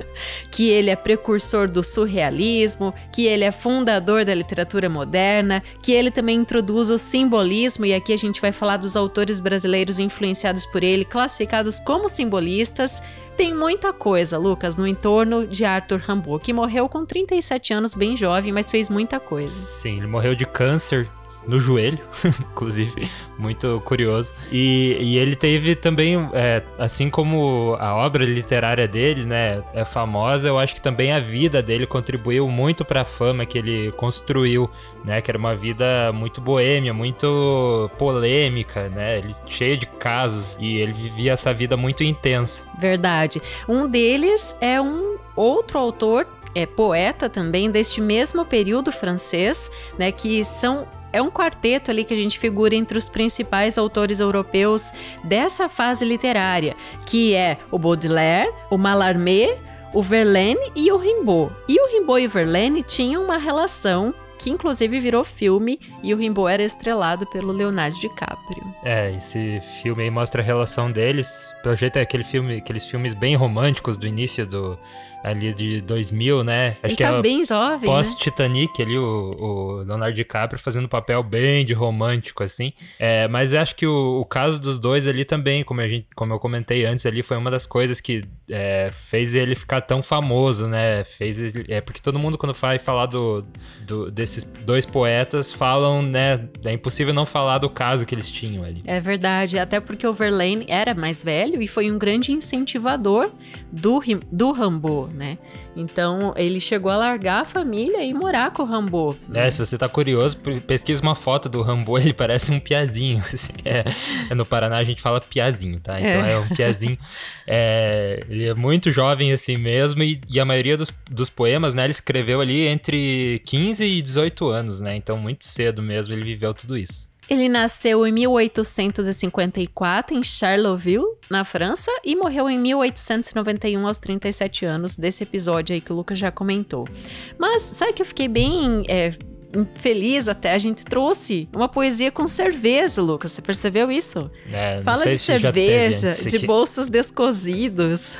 que 0.50 0.68
ele 0.68 0.88
é 0.88 0.96
precursor 0.96 1.68
do 1.68 1.82
surrealismo, 1.82 2.94
que 3.12 3.26
ele 3.26 3.44
é 3.44 3.52
fundador 3.52 4.24
da 4.24 4.34
literatura 4.34 4.88
moderna, 4.88 5.62
que 5.82 5.92
ele 5.92 6.10
também 6.10 6.38
introduz 6.38 6.90
o 6.90 6.96
simbolismo, 6.96 7.84
e 7.84 7.92
aqui 7.92 8.12
a 8.12 8.18
gente 8.18 8.40
vai 8.40 8.52
falar 8.52 8.78
dos 8.78 8.96
autores 8.96 9.40
brasileiros 9.40 9.98
influenciados 9.98 10.64
por 10.64 10.82
ele, 10.82 11.04
classificados 11.04 11.78
como 11.78 12.08
simbolistas. 12.08 13.02
Tem 13.36 13.54
muita 13.54 13.92
coisa, 13.92 14.38
Lucas, 14.38 14.76
no 14.76 14.86
entorno 14.86 15.46
de 15.46 15.62
Arthur 15.62 15.98
Rimbaud, 15.98 16.42
que 16.42 16.54
morreu 16.54 16.88
com 16.88 17.04
37 17.04 17.74
anos, 17.74 17.92
bem 17.92 18.16
jovem, 18.16 18.50
mas 18.50 18.70
fez 18.70 18.88
muita 18.88 19.20
coisa. 19.20 19.54
Sim, 19.54 19.98
ele 19.98 20.06
morreu 20.06 20.34
de 20.34 20.46
câncer 20.46 21.06
no 21.46 21.60
joelho, 21.60 22.00
inclusive, 22.52 23.08
muito 23.38 23.80
curioso. 23.84 24.34
E, 24.50 24.96
e 25.00 25.18
ele 25.18 25.36
teve 25.36 25.74
também, 25.74 26.28
é, 26.32 26.62
assim 26.78 27.08
como 27.08 27.76
a 27.78 27.94
obra 27.94 28.24
literária 28.24 28.88
dele, 28.88 29.24
né, 29.24 29.62
é 29.72 29.84
famosa, 29.84 30.48
eu 30.48 30.58
acho 30.58 30.74
que 30.74 30.80
também 30.80 31.12
a 31.12 31.20
vida 31.20 31.62
dele 31.62 31.86
contribuiu 31.86 32.48
muito 32.48 32.84
para 32.84 33.02
a 33.02 33.04
fama 33.04 33.46
que 33.46 33.58
ele 33.58 33.92
construiu, 33.92 34.70
né, 35.04 35.20
que 35.20 35.30
era 35.30 35.38
uma 35.38 35.54
vida 35.54 36.12
muito 36.12 36.40
boêmia, 36.40 36.92
muito 36.92 37.90
polêmica, 37.98 38.88
né, 38.88 39.18
ele, 39.18 39.36
cheio 39.46 39.76
de 39.76 39.86
casos 39.86 40.56
e 40.60 40.76
ele 40.76 40.92
vivia 40.92 41.32
essa 41.32 41.52
vida 41.54 41.76
muito 41.76 42.02
intensa. 42.02 42.62
Verdade. 42.78 43.40
Um 43.68 43.88
deles 43.88 44.56
é 44.60 44.80
um 44.80 45.16
outro 45.34 45.78
autor 45.78 46.26
é 46.56 46.64
poeta 46.64 47.28
também 47.28 47.70
deste 47.70 48.00
mesmo 48.00 48.42
período 48.46 48.90
francês, 48.90 49.70
né, 49.98 50.10
que 50.10 50.42
são 50.42 50.88
é 51.16 51.22
um 51.22 51.30
quarteto 51.30 51.90
ali 51.90 52.04
que 52.04 52.12
a 52.12 52.16
gente 52.16 52.38
figura 52.38 52.74
entre 52.74 52.98
os 52.98 53.08
principais 53.08 53.78
autores 53.78 54.20
europeus 54.20 54.92
dessa 55.24 55.66
fase 55.66 56.04
literária, 56.04 56.76
que 57.06 57.34
é 57.34 57.56
o 57.70 57.78
Baudelaire, 57.78 58.52
o 58.70 58.76
Mallarmé, 58.76 59.56
o 59.94 60.02
Verlaine 60.02 60.60
e 60.76 60.92
o 60.92 60.98
Rimbaud. 60.98 61.54
E 61.66 61.80
o 61.80 61.90
Rimbaud 61.90 62.22
e 62.22 62.26
o 62.26 62.30
Verlaine 62.30 62.82
tinham 62.82 63.24
uma 63.24 63.38
relação 63.38 64.14
que 64.38 64.50
inclusive 64.50 65.00
virou 65.00 65.24
filme 65.24 65.80
e 66.02 66.12
o 66.12 66.18
Rimbaud 66.18 66.52
era 66.52 66.62
estrelado 66.62 67.26
pelo 67.26 67.50
Leonardo 67.50 67.96
DiCaprio. 67.96 68.62
É, 68.84 69.16
esse 69.16 69.58
filme 69.80 70.02
aí 70.02 70.10
mostra 70.10 70.42
a 70.42 70.44
relação 70.44 70.92
deles. 70.92 71.50
Pelo 71.62 71.74
jeito 71.74 71.96
é 71.98 72.02
aquele 72.02 72.24
filme, 72.24 72.58
aqueles 72.58 72.84
filmes 72.84 73.14
bem 73.14 73.34
românticos 73.34 73.96
do 73.96 74.06
início 74.06 74.46
do 74.46 74.78
ali 75.22 75.52
de 75.52 75.80
2000, 75.80 76.44
né? 76.44 76.68
Acho 76.68 76.78
Ele 76.84 76.96
que 76.96 77.02
tá 77.02 77.14
é 77.14 77.22
bem 77.22 77.44
jovem, 77.44 77.80
né? 77.80 77.86
Pós-Titanic 77.86 78.78
né? 78.78 78.84
ali, 78.84 78.98
o, 78.98 79.02
o, 79.38 79.72
Leonardo 79.82 80.14
DiCaprio 80.14 80.60
fazendo 80.60 80.84
um 80.84 80.88
papel 80.88 81.22
bem 81.22 81.64
de 81.64 81.72
romântico, 81.72 82.44
assim. 82.44 82.72
É, 82.98 83.26
mas 83.28 83.52
acho 83.54 83.74
que 83.74 83.86
o, 83.86 84.20
o, 84.20 84.24
caso 84.24 84.60
dos 84.60 84.78
dois 84.78 85.06
ali 85.06 85.24
também, 85.24 85.64
como, 85.64 85.80
a 85.80 85.88
gente, 85.88 86.06
como 86.14 86.32
eu 86.32 86.38
comentei 86.38 86.84
antes 86.84 87.04
ali, 87.06 87.22
foi 87.22 87.36
uma 87.36 87.50
das 87.50 87.66
coisas 87.66 88.00
que 88.00 88.24
é, 88.48 88.90
fez 88.92 89.34
ele 89.34 89.54
ficar 89.54 89.80
tão 89.80 90.02
famoso, 90.02 90.66
né? 90.68 91.02
Fez 91.04 91.40
ele, 91.40 91.64
é 91.68 91.80
porque 91.80 92.00
todo 92.00 92.18
mundo 92.18 92.38
quando 92.38 92.54
vai 92.54 92.78
falar 92.78 93.06
do, 93.06 93.44
do, 93.86 94.10
desses 94.10 94.44
dois 94.44 94.86
poetas 94.86 95.52
falam, 95.52 96.02
né? 96.02 96.48
É 96.64 96.72
impossível 96.72 97.12
não 97.12 97.26
falar 97.26 97.58
do 97.58 97.68
caso 97.68 98.06
que 98.06 98.14
eles 98.14 98.30
tinham 98.30 98.64
ali. 98.64 98.82
É 98.86 99.00
verdade, 99.00 99.58
até 99.58 99.80
porque 99.80 100.06
o 100.06 100.14
Verlaine 100.14 100.64
era 100.68 100.94
mais 100.94 101.24
velho 101.24 101.60
e 101.60 101.66
foi 101.66 101.90
um 101.90 101.98
grande 101.98 102.32
incentivador 102.32 103.32
do, 103.72 104.00
do 104.30 104.52
Rambo, 104.52 105.05
né? 105.12 105.38
Então 105.76 106.32
ele 106.36 106.60
chegou 106.60 106.90
a 106.90 106.96
largar 106.96 107.42
a 107.42 107.44
família 107.44 108.04
e 108.04 108.12
morar 108.14 108.52
com 108.52 108.62
o 108.62 108.66
Rambo. 108.66 109.16
É, 109.34 109.50
se 109.50 109.58
você 109.58 109.76
tá 109.76 109.88
curioso, 109.88 110.36
pesquisa 110.66 111.02
uma 111.02 111.14
foto 111.14 111.48
do 111.48 111.62
Rambo, 111.62 111.96
ele 111.98 112.12
parece 112.12 112.50
um 112.50 112.60
piazinho. 112.60 113.22
Assim, 113.32 113.52
é, 113.64 113.84
é, 114.30 114.34
no 114.34 114.46
Paraná 114.46 114.78
a 114.78 114.84
gente 114.84 115.02
fala 115.02 115.20
piazinho, 115.20 115.80
tá? 115.80 116.00
Então 116.00 116.24
é, 116.24 116.32
é 116.32 116.38
um 116.38 116.48
piazinho. 116.48 116.98
É, 117.48 118.24
ele 118.28 118.44
é 118.48 118.54
muito 118.54 118.90
jovem 118.90 119.32
assim 119.32 119.56
mesmo, 119.56 120.02
e, 120.02 120.20
e, 120.28 120.40
a 120.40 120.44
maioria 120.44 120.76
dos, 120.76 120.92
dos 121.08 121.30
poemas, 121.30 121.74
né, 121.74 121.84
ele 121.84 121.92
escreveu 121.92 122.40
ali 122.40 122.66
entre 122.66 123.40
15 123.46 123.84
e 123.84 124.02
18 124.02 124.48
anos, 124.48 124.80
né? 124.80 124.96
Então 124.96 125.16
muito 125.16 125.44
cedo 125.44 125.80
mesmo 125.80 126.12
ele 126.12 126.24
viveu 126.24 126.52
tudo 126.52 126.76
isso. 126.76 127.08
Ele 127.28 127.48
nasceu 127.48 128.06
em 128.06 128.12
1854 128.12 130.16
em 130.16 130.22
Charleville, 130.22 131.04
na 131.28 131.44
França, 131.44 131.90
e 132.04 132.14
morreu 132.14 132.48
em 132.48 132.58
1891 132.58 133.86
aos 133.86 133.98
37 133.98 134.64
anos, 134.64 134.94
desse 134.94 135.24
episódio 135.24 135.74
aí 135.74 135.80
que 135.80 135.92
o 135.92 135.96
Lucas 135.96 136.18
já 136.18 136.30
comentou. 136.30 136.88
Mas 137.36 137.62
sabe 137.62 137.92
que 137.92 138.02
eu 138.02 138.06
fiquei 138.06 138.28
bem 138.28 138.84
é, 138.88 139.14
feliz 139.64 140.28
até, 140.28 140.52
a 140.52 140.58
gente 140.58 140.84
trouxe 140.84 141.48
uma 141.52 141.68
poesia 141.68 142.10
com 142.10 142.26
cerveja, 142.26 143.00
Lucas. 143.00 143.32
Você 143.32 143.42
percebeu 143.42 143.90
isso? 143.90 144.30
É, 144.52 144.82
Fala 144.82 145.04
de 145.06 145.18
cerveja, 145.18 146.12
de 146.12 146.38
bolsos 146.40 146.88
descosidos. 146.88 148.16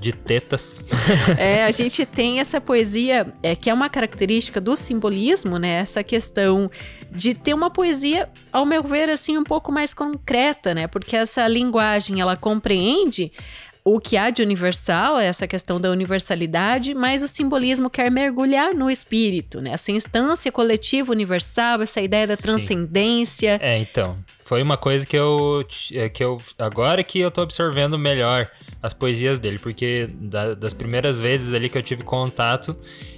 De 0.00 0.12
tetas. 0.12 0.80
é, 1.38 1.64
a 1.64 1.70
gente 1.70 2.04
tem 2.06 2.40
essa 2.40 2.60
poesia 2.60 3.32
é, 3.42 3.54
que 3.54 3.70
é 3.70 3.74
uma 3.74 3.88
característica 3.88 4.60
do 4.60 4.74
simbolismo, 4.74 5.58
né? 5.58 5.80
Essa 5.80 6.02
questão 6.02 6.70
de 7.10 7.34
ter 7.34 7.54
uma 7.54 7.70
poesia, 7.70 8.28
ao 8.52 8.64
meu 8.64 8.82
ver, 8.82 9.10
assim, 9.10 9.36
um 9.36 9.44
pouco 9.44 9.70
mais 9.70 9.92
concreta, 9.92 10.74
né? 10.74 10.86
Porque 10.86 11.16
essa 11.16 11.46
linguagem, 11.46 12.20
ela 12.20 12.36
compreende 12.36 13.30
o 13.84 13.98
que 13.98 14.16
há 14.16 14.30
de 14.30 14.42
universal 14.42 15.18
é 15.18 15.26
essa 15.26 15.46
questão 15.46 15.80
da 15.80 15.90
universalidade, 15.90 16.94
mas 16.94 17.22
o 17.22 17.28
simbolismo 17.28 17.90
quer 17.90 18.10
mergulhar 18.10 18.74
no 18.74 18.90
espírito, 18.90 19.60
né? 19.60 19.70
Essa 19.72 19.90
instância 19.90 20.52
coletiva 20.52 21.10
universal, 21.10 21.82
essa 21.82 22.00
ideia 22.00 22.26
da 22.26 22.36
Sim. 22.36 22.42
transcendência. 22.42 23.58
É, 23.60 23.78
então. 23.78 24.16
Foi 24.44 24.62
uma 24.62 24.76
coisa 24.76 25.06
que 25.06 25.16
eu, 25.16 25.64
é, 25.92 26.08
que 26.08 26.22
eu. 26.22 26.40
Agora 26.58 27.02
que 27.02 27.18
eu 27.18 27.30
tô 27.30 27.40
absorvendo 27.40 27.98
melhor 27.98 28.50
as 28.82 28.92
poesias 28.92 29.38
dele, 29.38 29.58
porque 29.58 30.08
da, 30.12 30.54
das 30.54 30.74
primeiras 30.74 31.18
vezes 31.18 31.54
ali 31.54 31.68
que 31.70 31.78
eu 31.78 31.82
tive 31.82 32.02
contato, 32.02 32.76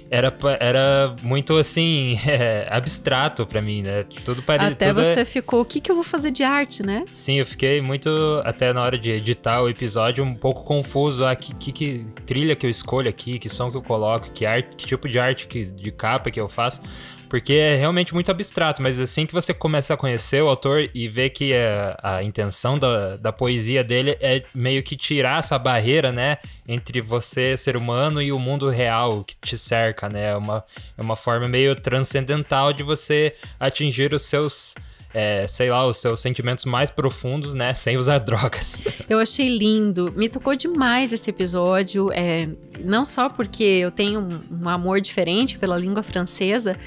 era, 0.09 0.33
era 0.59 1.15
muito 1.21 1.57
assim, 1.57 2.19
é, 2.25 2.67
abstrato 2.69 3.45
para 3.45 3.61
mim, 3.61 3.81
né? 3.81 4.05
Tudo 4.23 4.41
parecia. 4.41 4.71
Até 4.71 4.93
você 4.93 5.21
é... 5.21 5.25
ficou, 5.25 5.61
o 5.61 5.65
que, 5.65 5.79
que 5.79 5.91
eu 5.91 5.95
vou 5.95 6.03
fazer 6.03 6.31
de 6.31 6.43
arte, 6.43 6.83
né? 6.83 7.05
Sim, 7.11 7.39
eu 7.39 7.45
fiquei 7.45 7.81
muito, 7.81 8.09
até 8.43 8.71
na 8.71 8.81
hora 8.81 8.97
de 8.97 9.09
editar 9.09 9.61
o 9.61 9.69
episódio, 9.69 10.23
um 10.23 10.35
pouco 10.35 10.63
confuso. 10.63 11.25
Ah, 11.25 11.35
que, 11.35 11.53
que, 11.55 11.71
que 11.71 12.05
trilha 12.25 12.55
que 12.55 12.65
eu 12.65 12.69
escolho 12.69 13.09
aqui, 13.09 13.39
que 13.39 13.49
som 13.49 13.71
que 13.71 13.77
eu 13.77 13.83
coloco, 13.83 14.29
que, 14.31 14.45
arte, 14.45 14.75
que 14.75 14.85
tipo 14.85 15.07
de 15.07 15.19
arte 15.19 15.47
que, 15.47 15.65
de 15.65 15.91
capa 15.91 16.29
que 16.29 16.39
eu 16.39 16.47
faço. 16.47 16.81
Porque 17.29 17.53
é 17.53 17.75
realmente 17.75 18.13
muito 18.13 18.29
abstrato, 18.29 18.81
mas 18.81 18.99
assim 18.99 19.25
que 19.25 19.33
você 19.33 19.53
começa 19.53 19.93
a 19.93 19.97
conhecer 19.97 20.41
o 20.41 20.47
autor 20.47 20.89
e 20.93 21.07
ver 21.07 21.31
que 21.31 21.53
a, 21.53 22.17
a 22.17 22.23
intenção 22.23 22.77
da, 22.77 23.17
da 23.17 23.31
poesia 23.31 23.83
dele 23.83 24.17
é 24.21 24.43
meio 24.53 24.83
que 24.83 24.95
tirar 24.95 25.39
essa 25.39 25.57
barreira, 25.57 26.11
né? 26.11 26.37
Entre 26.67 27.01
você, 27.01 27.57
ser 27.57 27.75
humano, 27.75 28.21
e 28.21 28.31
o 28.31 28.39
mundo 28.39 28.69
real 28.69 29.23
que 29.23 29.35
te 29.35 29.57
cerca, 29.57 30.07
né? 30.07 30.31
É 30.31 30.35
uma, 30.35 30.63
é 30.97 31.01
uma 31.01 31.15
forma 31.15 31.47
meio 31.47 31.75
transcendental 31.75 32.71
de 32.71 32.83
você 32.83 33.35
atingir 33.59 34.13
os 34.13 34.23
seus 34.23 34.75
é, 35.15 35.47
sei 35.47 35.69
lá, 35.69 35.87
os 35.87 35.95
seus 35.95 36.19
sentimentos 36.19 36.65
mais 36.65 36.91
profundos, 36.91 37.53
né? 37.53 37.73
Sem 37.73 37.95
usar 37.95 38.17
drogas. 38.25 38.81
Eu 39.09 39.17
achei 39.17 39.47
lindo. 39.47 40.13
Me 40.13 40.27
tocou 40.27 40.57
demais 40.57 41.13
esse 41.13 41.29
episódio. 41.29 42.11
É, 42.11 42.49
não 42.83 43.05
só 43.05 43.29
porque 43.29 43.63
eu 43.63 43.91
tenho 43.91 44.27
um, 44.51 44.67
amor 44.67 44.99
diferente 44.99 45.57
pela 45.57 45.77
língua 45.77 46.03
francesa, 46.03 46.77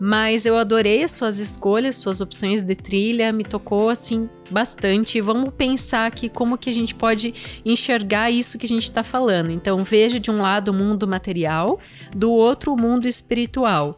mas 0.00 0.44
eu 0.44 0.56
adorei 0.56 1.04
as 1.04 1.12
suas 1.12 1.38
escolhas, 1.38 1.94
suas 1.94 2.20
opções 2.20 2.60
de 2.60 2.74
trilha, 2.74 3.32
me 3.32 3.44
tocou 3.44 3.88
assim 3.88 4.28
bastante. 4.50 5.20
Vamos 5.20 5.54
pensar 5.54 6.06
aqui 6.06 6.28
como 6.28 6.58
que 6.58 6.68
a 6.68 6.74
gente 6.74 6.92
pode 6.92 7.32
enxergar 7.64 8.32
isso 8.32 8.58
que 8.58 8.66
a 8.66 8.68
gente 8.68 8.82
está 8.82 9.04
falando. 9.04 9.50
Então 9.50 9.84
veja 9.84 10.18
de 10.18 10.28
um 10.28 10.42
lado 10.42 10.70
o 10.70 10.74
mundo 10.74 11.06
material, 11.06 11.78
do 12.14 12.32
outro 12.32 12.72
o 12.72 12.76
mundo 12.76 13.06
espiritual. 13.06 13.96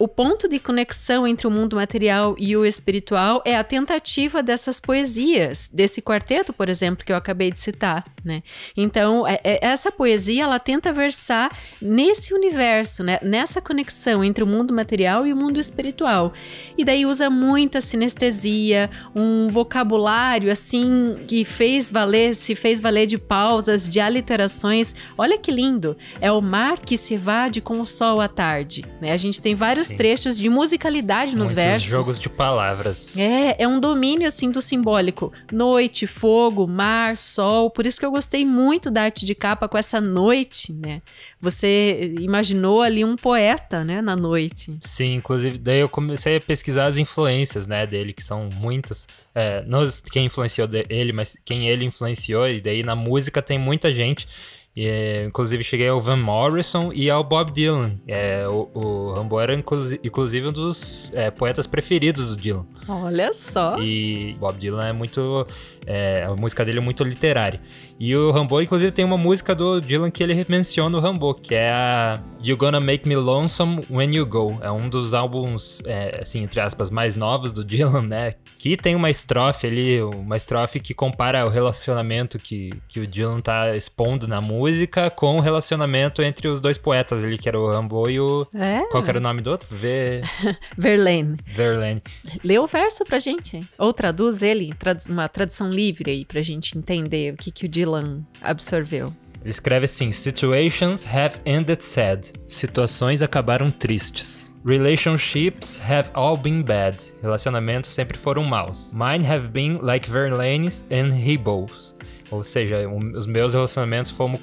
O 0.00 0.08
ponto 0.08 0.48
de 0.48 0.58
conexão 0.58 1.26
entre 1.26 1.46
o 1.46 1.50
mundo 1.50 1.76
material 1.76 2.34
e 2.38 2.56
o 2.56 2.64
espiritual 2.64 3.42
é 3.44 3.54
a 3.54 3.62
tentativa 3.62 4.42
dessas 4.42 4.80
poesias, 4.80 5.68
desse 5.70 6.00
quarteto, 6.00 6.54
por 6.54 6.70
exemplo, 6.70 7.04
que 7.04 7.12
eu 7.12 7.16
acabei 7.16 7.50
de 7.50 7.60
citar, 7.60 8.02
né? 8.24 8.42
Então, 8.74 9.28
é, 9.28 9.38
é, 9.44 9.58
essa 9.62 9.92
poesia, 9.92 10.44
ela 10.44 10.58
tenta 10.58 10.90
versar 10.90 11.54
nesse 11.82 12.32
universo, 12.32 13.04
né? 13.04 13.18
Nessa 13.22 13.60
conexão 13.60 14.24
entre 14.24 14.42
o 14.42 14.46
mundo 14.46 14.72
material 14.72 15.26
e 15.26 15.34
o 15.34 15.36
mundo 15.36 15.60
espiritual. 15.60 16.32
E 16.78 16.82
daí 16.82 17.04
usa 17.04 17.28
muita 17.28 17.82
sinestesia, 17.82 18.88
um 19.14 19.48
vocabulário, 19.50 20.50
assim, 20.50 21.18
que 21.28 21.44
fez 21.44 21.92
valer, 21.92 22.34
se 22.34 22.54
fez 22.54 22.80
valer 22.80 23.06
de 23.06 23.18
pausas, 23.18 23.86
de 23.86 24.00
aliterações. 24.00 24.94
Olha 25.18 25.36
que 25.36 25.50
lindo! 25.50 25.94
É 26.22 26.32
o 26.32 26.40
mar 26.40 26.78
que 26.78 26.96
se 26.96 27.12
evade 27.12 27.60
com 27.60 27.82
o 27.82 27.86
sol 27.86 28.18
à 28.18 28.28
tarde, 28.28 28.82
né? 28.98 29.12
A 29.12 29.18
gente 29.18 29.42
tem 29.42 29.54
vários 29.54 29.89
Sim. 29.90 29.96
trechos 29.96 30.36
de 30.38 30.48
musicalidade 30.48 31.30
nos 31.36 31.48
Muitos 31.48 31.54
versos. 31.54 31.88
jogos 31.88 32.20
de 32.20 32.28
palavras. 32.28 33.16
É, 33.16 33.62
é 33.62 33.68
um 33.68 33.78
domínio 33.78 34.26
assim 34.26 34.50
do 34.50 34.60
simbólico. 34.60 35.32
Noite, 35.52 36.06
fogo, 36.06 36.66
mar, 36.66 37.16
sol. 37.16 37.70
Por 37.70 37.86
isso 37.86 37.98
que 37.98 38.06
eu 38.06 38.10
gostei 38.10 38.44
muito 38.44 38.90
da 38.90 39.02
arte 39.02 39.24
de 39.26 39.34
capa 39.34 39.68
com 39.68 39.76
essa 39.78 40.00
noite, 40.00 40.72
né? 40.72 41.02
Você 41.40 42.14
imaginou 42.20 42.82
ali 42.82 43.04
um 43.04 43.16
poeta, 43.16 43.82
né, 43.82 44.02
na 44.02 44.14
noite. 44.14 44.76
Sim, 44.82 45.14
inclusive, 45.14 45.56
daí 45.56 45.80
eu 45.80 45.88
comecei 45.88 46.36
a 46.36 46.40
pesquisar 46.40 46.86
as 46.86 46.98
influências, 46.98 47.66
né, 47.66 47.86
dele, 47.86 48.12
que 48.12 48.22
são 48.22 48.50
muitas. 48.54 49.08
É, 49.34 49.64
não 49.66 49.88
quem 50.12 50.26
influenciou 50.26 50.68
ele, 50.88 51.12
mas 51.12 51.36
quem 51.44 51.68
ele 51.68 51.84
influenciou, 51.84 52.46
e 52.48 52.60
daí 52.60 52.82
na 52.82 52.94
música 52.94 53.40
tem 53.40 53.58
muita 53.58 53.92
gente. 53.92 54.28
É, 54.76 55.24
inclusive 55.26 55.64
cheguei 55.64 55.88
ao 55.88 56.00
Van 56.00 56.16
Morrison 56.16 56.92
e 56.94 57.10
ao 57.10 57.24
Bob 57.24 57.50
Dylan. 57.50 57.98
É, 58.06 58.46
o, 58.46 58.70
o 58.72 59.12
Rambo 59.12 59.40
era 59.40 59.54
inclusive 59.54 60.46
um 60.46 60.52
dos 60.52 61.12
é, 61.14 61.30
poetas 61.30 61.66
preferidos 61.66 62.28
do 62.28 62.36
Dylan. 62.36 62.66
Olha 62.88 63.34
só. 63.34 63.76
E 63.80 64.36
Bob 64.38 64.58
Dylan 64.58 64.86
é 64.86 64.92
muito. 64.92 65.46
É, 65.86 66.24
a 66.28 66.34
música 66.34 66.64
dele 66.64 66.78
é 66.78 66.82
muito 66.82 67.02
literária. 67.04 67.60
E 67.98 68.14
o 68.16 68.30
Rambo, 68.30 68.60
inclusive, 68.60 68.90
tem 68.90 69.04
uma 69.04 69.18
música 69.18 69.54
do 69.54 69.80
Dylan 69.80 70.10
que 70.10 70.22
ele 70.22 70.44
menciona 70.48 70.96
o 70.96 71.00
Rambo, 71.00 71.34
que 71.34 71.54
é 71.54 71.70
a 71.70 72.20
You 72.42 72.56
Gonna 72.56 72.80
Make 72.80 73.06
Me 73.08 73.16
Lonesome 73.16 73.84
When 73.90 74.14
You 74.14 74.26
Go. 74.26 74.58
É 74.62 74.70
um 74.70 74.88
dos 74.88 75.12
álbuns, 75.12 75.82
é, 75.84 76.20
assim, 76.22 76.42
entre 76.42 76.60
aspas, 76.60 76.90
mais 76.90 77.16
novos 77.16 77.50
do 77.50 77.64
Dylan, 77.64 78.02
né? 78.02 78.34
Que 78.58 78.76
tem 78.76 78.94
uma 78.94 79.10
estrofe 79.10 79.66
ali, 79.66 80.02
uma 80.02 80.36
estrofe 80.36 80.80
que 80.80 80.94
compara 80.94 81.46
o 81.46 81.48
relacionamento 81.48 82.38
que, 82.38 82.72
que 82.88 83.00
o 83.00 83.06
Dylan 83.06 83.40
tá 83.40 83.76
expondo 83.76 84.26
na 84.26 84.40
música 84.40 85.10
com 85.10 85.38
o 85.38 85.40
relacionamento 85.40 86.22
entre 86.22 86.48
os 86.48 86.60
dois 86.60 86.78
poetas 86.78 87.22
ali, 87.22 87.38
que 87.38 87.48
era 87.48 87.58
o 87.58 87.70
Rambo 87.70 88.08
e 88.08 88.20
o. 88.20 88.46
É. 88.54 88.82
Qual 88.90 89.04
era 89.04 89.18
o 89.18 89.20
nome 89.20 89.42
do 89.42 89.50
outro? 89.50 89.68
Ver... 89.70 90.22
Verlaine. 90.76 91.38
Verlaine. 91.46 92.02
Leu 92.44 92.66
verso 92.66 93.04
pra 93.04 93.18
gente. 93.18 93.62
Ou 93.78 93.92
traduz 93.92 94.42
ele, 94.42 94.74
uma 95.08 95.28
tradução 95.28 95.69
livre 95.70 96.10
aí 96.10 96.24
pra 96.24 96.42
gente 96.42 96.76
entender 96.76 97.32
o 97.32 97.36
que, 97.36 97.50
que 97.50 97.66
o 97.66 97.68
Dylan 97.68 98.24
absorveu. 98.42 99.12
Ele 99.40 99.50
escreve 99.50 99.86
assim: 99.86 100.12
Situations 100.12 101.06
have 101.12 101.38
ended 101.46 101.84
sad. 101.84 102.32
Situações 102.46 103.22
acabaram 103.22 103.70
tristes. 103.70 104.52
Relationships 104.64 105.80
have 105.80 106.10
all 106.12 106.36
been 106.36 106.62
bad. 106.62 106.98
Relacionamentos 107.22 107.90
sempre 107.90 108.18
foram 108.18 108.44
maus. 108.44 108.92
Mine 108.92 109.26
have 109.26 109.48
been 109.48 109.78
like 109.80 110.10
Verlaine's 110.10 110.84
and 110.90 111.14
Rebels. 111.14 111.94
Ou 112.30 112.44
seja, 112.44 112.88
os 112.88 113.26
meus 113.26 113.54
relacionamentos 113.54 114.10
foram, 114.10 114.38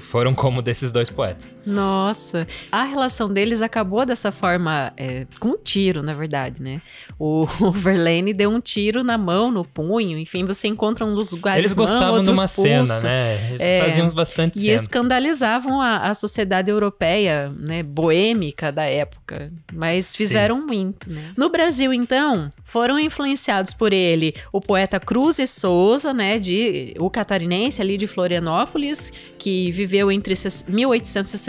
foram 0.00 0.34
como 0.34 0.60
desses 0.60 0.90
dois 0.90 1.08
poetas. 1.08 1.54
Nossa, 1.68 2.48
a 2.72 2.84
relação 2.84 3.28
deles 3.28 3.60
acabou 3.60 4.06
dessa 4.06 4.32
forma, 4.32 4.90
é, 4.96 5.26
com 5.38 5.48
um 5.50 5.56
tiro, 5.58 6.02
na 6.02 6.14
verdade, 6.14 6.62
né? 6.62 6.80
O, 7.18 7.46
Verlaine 7.70 8.32
deu 8.32 8.48
um 8.50 8.58
tiro 8.58 9.04
na 9.04 9.18
mão, 9.18 9.50
no 9.50 9.64
punho, 9.66 10.18
enfim, 10.18 10.46
você 10.46 10.66
encontra 10.66 11.04
um 11.04 11.14
dos 11.14 11.30
lugares 11.32 11.58
Eles 11.58 11.74
gostavam 11.74 12.22
de 12.22 12.30
uma 12.30 12.48
cena, 12.48 13.00
né? 13.00 13.50
Eles 13.50 13.60
é, 13.60 13.84
faziam 13.84 14.10
bastante 14.10 14.56
e 14.56 14.62
cena. 14.62 14.72
E 14.72 14.74
escandalizavam 14.76 15.78
a, 15.78 16.08
a, 16.08 16.14
sociedade 16.14 16.70
europeia, 16.70 17.52
né, 17.58 17.82
boêmica 17.82 18.72
da 18.72 18.84
época, 18.84 19.52
mas 19.70 20.16
fizeram 20.16 20.60
Sim. 20.60 20.66
muito, 20.66 21.10
né? 21.10 21.32
No 21.36 21.50
Brasil, 21.50 21.92
então, 21.92 22.50
foram 22.64 22.98
influenciados 22.98 23.74
por 23.74 23.92
ele 23.92 24.34
o 24.52 24.60
poeta 24.60 24.98
Cruz 24.98 25.38
e 25.38 25.46
Souza, 25.46 26.14
né, 26.14 26.38
de 26.38 26.94
o 26.98 27.10
catarinense 27.10 27.82
ali 27.82 27.98
de 27.98 28.06
Florianópolis, 28.06 29.12
que 29.38 29.70
viveu 29.70 30.10
entre 30.10 30.34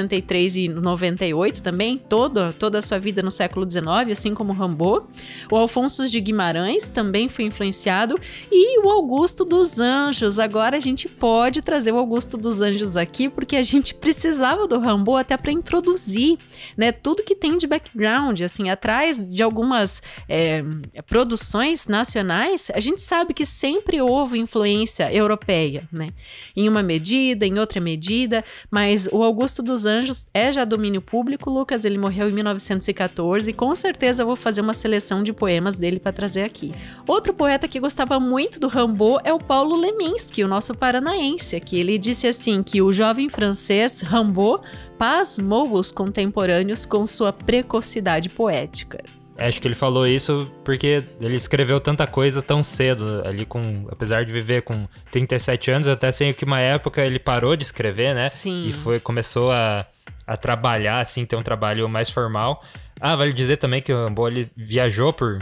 1863 0.09 0.55
e 0.55 0.67
98 0.67 1.61
também, 1.61 1.97
toda, 1.97 2.51
toda 2.53 2.79
a 2.79 2.81
sua 2.81 2.97
vida 2.97 3.21
no 3.21 3.31
século 3.31 3.69
XIX, 3.69 4.11
assim 4.11 4.33
como 4.33 4.53
Rambaud. 4.53 5.05
O 5.51 5.55
Alfonso 5.55 6.09
de 6.09 6.19
Guimarães 6.19 6.89
também 6.89 7.29
foi 7.29 7.45
influenciado 7.45 8.19
e 8.51 8.79
o 8.79 8.89
Augusto 8.89 9.45
dos 9.45 9.79
Anjos. 9.79 10.39
Agora 10.39 10.77
a 10.77 10.79
gente 10.79 11.07
pode 11.07 11.61
trazer 11.61 11.91
o 11.91 11.97
Augusto 11.97 12.37
dos 12.37 12.61
Anjos 12.61 12.97
aqui 12.97 13.29
porque 13.29 13.55
a 13.55 13.61
gente 13.61 13.93
precisava 13.93 14.67
do 14.67 14.79
Rambaud 14.79 15.21
até 15.21 15.37
para 15.37 15.51
introduzir, 15.51 16.37
né, 16.75 16.91
tudo 16.91 17.23
que 17.23 17.35
tem 17.35 17.57
de 17.57 17.67
background, 17.67 18.41
assim, 18.41 18.69
atrás 18.69 19.19
de 19.19 19.43
algumas 19.43 20.01
é, 20.27 20.63
produções 21.07 21.87
nacionais, 21.87 22.71
a 22.73 22.79
gente 22.79 23.01
sabe 23.01 23.33
que 23.33 23.45
sempre 23.45 24.01
houve 24.01 24.39
influência 24.39 25.13
europeia, 25.13 25.87
né? 25.91 26.09
Em 26.55 26.67
uma 26.67 26.81
medida, 26.81 27.45
em 27.45 27.59
outra 27.59 27.79
medida, 27.79 28.43
mas 28.71 29.07
o 29.11 29.23
Augusto 29.23 29.61
dos 29.61 29.85
Anjos 29.85 29.98
é 30.33 30.51
já 30.51 30.65
domínio 30.65 31.01
público, 31.01 31.49
Lucas, 31.49 31.85
ele 31.85 31.97
morreu 31.97 32.29
em 32.29 32.33
1914 32.33 33.49
e 33.49 33.53
com 33.53 33.73
certeza 33.75 34.23
eu 34.23 34.27
vou 34.27 34.35
fazer 34.35 34.61
uma 34.61 34.73
seleção 34.73 35.23
de 35.23 35.33
poemas 35.33 35.77
dele 35.77 35.99
para 35.99 36.13
trazer 36.13 36.43
aqui. 36.43 36.73
Outro 37.07 37.33
poeta 37.33 37.67
que 37.67 37.79
gostava 37.79 38.19
muito 38.19 38.59
do 38.59 38.67
Rambaud 38.67 39.21
é 39.23 39.33
o 39.33 39.39
Paulo 39.39 39.75
Leminski, 39.75 40.43
o 40.43 40.47
nosso 40.47 40.75
paranaense, 40.75 41.59
que 41.59 41.77
ele 41.77 41.97
disse 41.97 42.27
assim 42.27 42.63
que 42.63 42.81
o 42.81 42.93
jovem 42.93 43.29
francês 43.29 44.01
Rambaud 44.01 44.63
pasmou 44.97 45.73
os 45.73 45.91
contemporâneos 45.91 46.85
com 46.85 47.05
sua 47.05 47.31
precocidade 47.31 48.29
poética. 48.29 49.18
Acho 49.39 49.61
que 49.61 49.67
ele 49.67 49.75
falou 49.75 50.05
isso 50.05 50.51
porque 50.65 51.03
ele 51.21 51.35
escreveu 51.35 51.79
tanta 51.79 52.05
coisa 52.05 52.41
tão 52.41 52.61
cedo, 52.61 53.21
ali 53.25 53.45
com, 53.45 53.87
apesar 53.89 54.25
de 54.25 54.31
viver 54.31 54.63
com 54.63 54.87
37 55.11 55.71
anos, 55.71 55.87
até 55.87 56.11
sei 56.11 56.33
que 56.33 56.43
uma 56.45 56.59
época 56.59 57.01
ele 57.01 57.19
parou 57.19 57.55
de 57.55 57.63
escrever, 57.63 58.13
né? 58.13 58.27
Sim. 58.27 58.67
E 58.69 58.73
foi 58.73 58.99
começou 58.99 59.51
a, 59.51 59.85
a 60.27 60.35
trabalhar 60.35 60.99
assim, 60.99 61.25
ter 61.25 61.35
um 61.35 61.43
trabalho 61.43 61.87
mais 61.87 62.09
formal. 62.09 62.63
Ah, 62.99 63.15
vale 63.15 63.31
dizer 63.31 63.57
também 63.57 63.81
que 63.81 63.93
o 63.93 64.03
Rambo 64.03 64.27
ele 64.27 64.49
viajou 64.57 65.13
por 65.13 65.39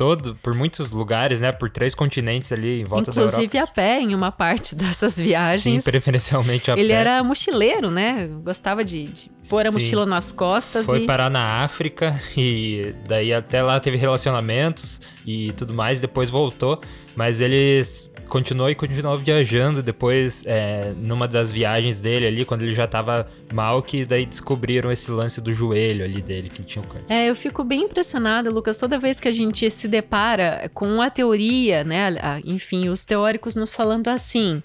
todo, 0.00 0.34
por 0.36 0.54
muitos 0.54 0.90
lugares, 0.90 1.42
né? 1.42 1.52
Por 1.52 1.68
três 1.68 1.94
continentes 1.94 2.50
ali 2.50 2.80
em 2.80 2.84
volta 2.86 3.10
Inclusive 3.10 3.48
da 3.48 3.58
Europa. 3.58 3.70
a 3.70 3.74
pé 3.74 4.00
em 4.00 4.14
uma 4.14 4.32
parte 4.32 4.72
dessas 4.74 5.18
viagens. 5.18 5.84
Sim, 5.84 5.90
preferencialmente 5.90 6.70
a 6.70 6.72
Ele 6.72 6.80
pé. 6.80 6.86
Ele 6.86 6.92
era 6.94 7.22
mochileiro, 7.22 7.90
né? 7.90 8.26
Gostava 8.42 8.82
de, 8.82 9.08
de 9.08 9.30
pôr 9.46 9.66
a 9.66 9.70
mochila 9.70 10.06
nas 10.06 10.32
costas. 10.32 10.86
Foi 10.86 11.02
e... 11.02 11.06
parar 11.06 11.28
na 11.28 11.62
África 11.62 12.18
e 12.34 12.94
daí 13.06 13.30
até 13.30 13.62
lá 13.62 13.78
teve 13.78 13.98
relacionamentos 13.98 15.02
e 15.26 15.52
tudo 15.52 15.74
mais, 15.74 16.00
depois 16.00 16.30
voltou. 16.30 16.80
Mas 17.14 17.42
eles 17.42 18.10
continuou 18.30 18.70
e 18.70 18.74
continuou 18.74 19.18
viajando 19.18 19.82
depois, 19.82 20.42
é, 20.46 20.92
numa 20.96 21.28
das 21.28 21.50
viagens 21.50 22.00
dele 22.00 22.26
ali, 22.26 22.44
quando 22.44 22.62
ele 22.62 22.72
já 22.72 22.86
tava 22.86 23.28
mal, 23.52 23.82
que 23.82 24.06
daí 24.06 24.24
descobriram 24.24 24.90
esse 24.90 25.10
lance 25.10 25.40
do 25.40 25.52
joelho 25.52 26.04
ali 26.04 26.22
dele, 26.22 26.48
que 26.48 26.62
tinha 26.62 26.82
um 26.82 26.86
câncer. 26.86 27.04
É, 27.10 27.28
eu 27.28 27.34
fico 27.34 27.62
bem 27.64 27.82
impressionada, 27.82 28.50
Lucas, 28.50 28.78
toda 28.78 28.98
vez 28.98 29.20
que 29.20 29.28
a 29.28 29.32
gente 29.32 29.68
se 29.68 29.88
depara 29.88 30.70
com 30.72 31.02
a 31.02 31.10
teoria, 31.10 31.84
né, 31.84 32.08
enfim, 32.44 32.88
os 32.88 33.04
teóricos 33.04 33.56
nos 33.56 33.74
falando 33.74 34.08
assim, 34.08 34.62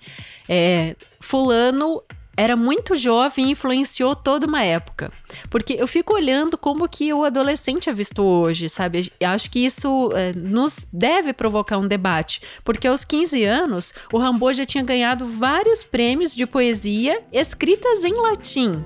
é, 0.47 0.95
fulano 1.19 2.01
era 2.37 2.55
muito 2.55 2.95
jovem 2.95 3.47
e 3.47 3.51
influenciou 3.51 4.15
toda 4.15 4.47
uma 4.47 4.63
época. 4.63 5.11
Porque 5.49 5.73
eu 5.73 5.87
fico 5.87 6.13
olhando 6.13 6.57
como 6.57 6.87
que 6.87 7.13
o 7.13 7.23
adolescente 7.23 7.89
é 7.89 7.93
visto 7.93 8.23
hoje, 8.23 8.69
sabe? 8.69 9.11
Acho 9.23 9.49
que 9.49 9.59
isso 9.59 10.11
é, 10.13 10.33
nos 10.33 10.87
deve 10.91 11.33
provocar 11.33 11.77
um 11.77 11.87
debate. 11.87 12.41
Porque 12.63 12.87
aos 12.87 13.05
15 13.05 13.43
anos, 13.43 13.93
o 14.11 14.17
Rambo 14.17 14.51
já 14.53 14.65
tinha 14.65 14.83
ganhado 14.83 15.25
vários 15.25 15.83
prêmios 15.83 16.35
de 16.35 16.45
poesia 16.45 17.23
escritas 17.31 18.03
em 18.03 18.13
latim. 18.13 18.83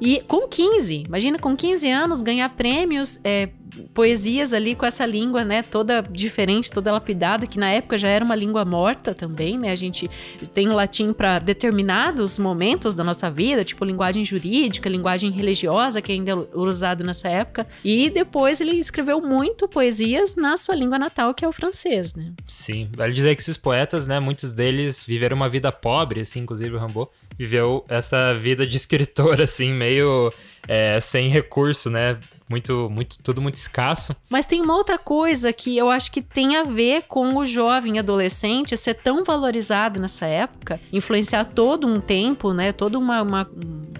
E 0.00 0.20
com 0.26 0.48
15, 0.48 1.04
imagina 1.06 1.38
com 1.38 1.56
15 1.56 1.90
anos 1.90 2.22
ganhar 2.22 2.48
prêmios 2.50 3.20
é, 3.24 3.50
poesias 3.94 4.52
ali 4.52 4.74
com 4.74 4.86
essa 4.86 5.04
língua, 5.04 5.44
né, 5.44 5.62
toda 5.62 6.02
diferente, 6.02 6.70
toda 6.70 6.92
lapidada, 6.92 7.46
que 7.46 7.58
na 7.58 7.70
época 7.70 7.98
já 7.98 8.08
era 8.08 8.24
uma 8.24 8.34
língua 8.34 8.64
morta 8.64 9.14
também, 9.14 9.58
né? 9.58 9.70
A 9.70 9.76
gente 9.76 10.10
tem 10.52 10.68
o 10.68 10.72
latim 10.74 11.12
para 11.12 11.38
determinados 11.38 12.38
momentos 12.38 12.94
da 12.94 13.04
nossa 13.04 13.30
vida, 13.30 13.64
tipo 13.64 13.84
linguagem 13.84 14.24
jurídica, 14.24 14.88
linguagem 14.88 15.30
religiosa, 15.30 16.00
que 16.00 16.12
ainda 16.12 16.32
é 16.32 16.34
usado 16.54 17.04
nessa 17.04 17.28
época. 17.28 17.66
E 17.84 18.10
depois 18.10 18.60
ele 18.60 18.76
escreveu 18.76 19.20
muito 19.20 19.68
poesias 19.68 20.36
na 20.36 20.56
sua 20.56 20.74
língua 20.74 20.98
natal, 20.98 21.34
que 21.34 21.44
é 21.44 21.48
o 21.48 21.52
francês, 21.52 22.14
né? 22.14 22.32
Sim, 22.46 22.88
vale 22.96 23.12
dizer 23.12 23.34
que 23.36 23.42
esses 23.42 23.56
poetas, 23.56 24.06
né, 24.06 24.20
muitos 24.20 24.52
deles 24.52 25.04
viveram 25.04 25.36
uma 25.36 25.48
vida 25.48 25.70
pobre, 25.72 26.20
assim, 26.20 26.40
inclusive 26.40 26.74
o 26.74 26.78
Rambaud 26.78 27.10
viveu 27.38 27.84
essa 27.88 28.34
vida 28.34 28.66
de 28.66 28.76
escritor, 28.76 29.40
assim, 29.42 29.72
meio 29.72 30.30
é, 30.68 31.00
sem 31.00 31.28
recurso, 31.28 31.90
né? 31.90 32.18
Muito, 32.48 32.90
muito, 32.90 33.22
tudo 33.22 33.40
muito 33.40 33.54
escasso. 33.54 34.14
Mas 34.28 34.44
tem 34.44 34.60
uma 34.60 34.74
outra 34.74 34.98
coisa 34.98 35.52
que 35.52 35.78
eu 35.78 35.88
acho 35.88 36.10
que 36.10 36.20
tem 36.20 36.56
a 36.56 36.64
ver 36.64 37.04
com 37.06 37.36
o 37.36 37.46
jovem 37.46 38.00
adolescente 38.00 38.76
ser 38.76 38.94
tão 38.94 39.22
valorizado 39.22 40.00
nessa 40.00 40.26
época, 40.26 40.80
influenciar 40.92 41.44
todo 41.44 41.86
um 41.86 42.00
tempo, 42.00 42.52
né? 42.52 42.72
Toda 42.72 42.98
uma, 42.98 43.22
uma 43.22 43.48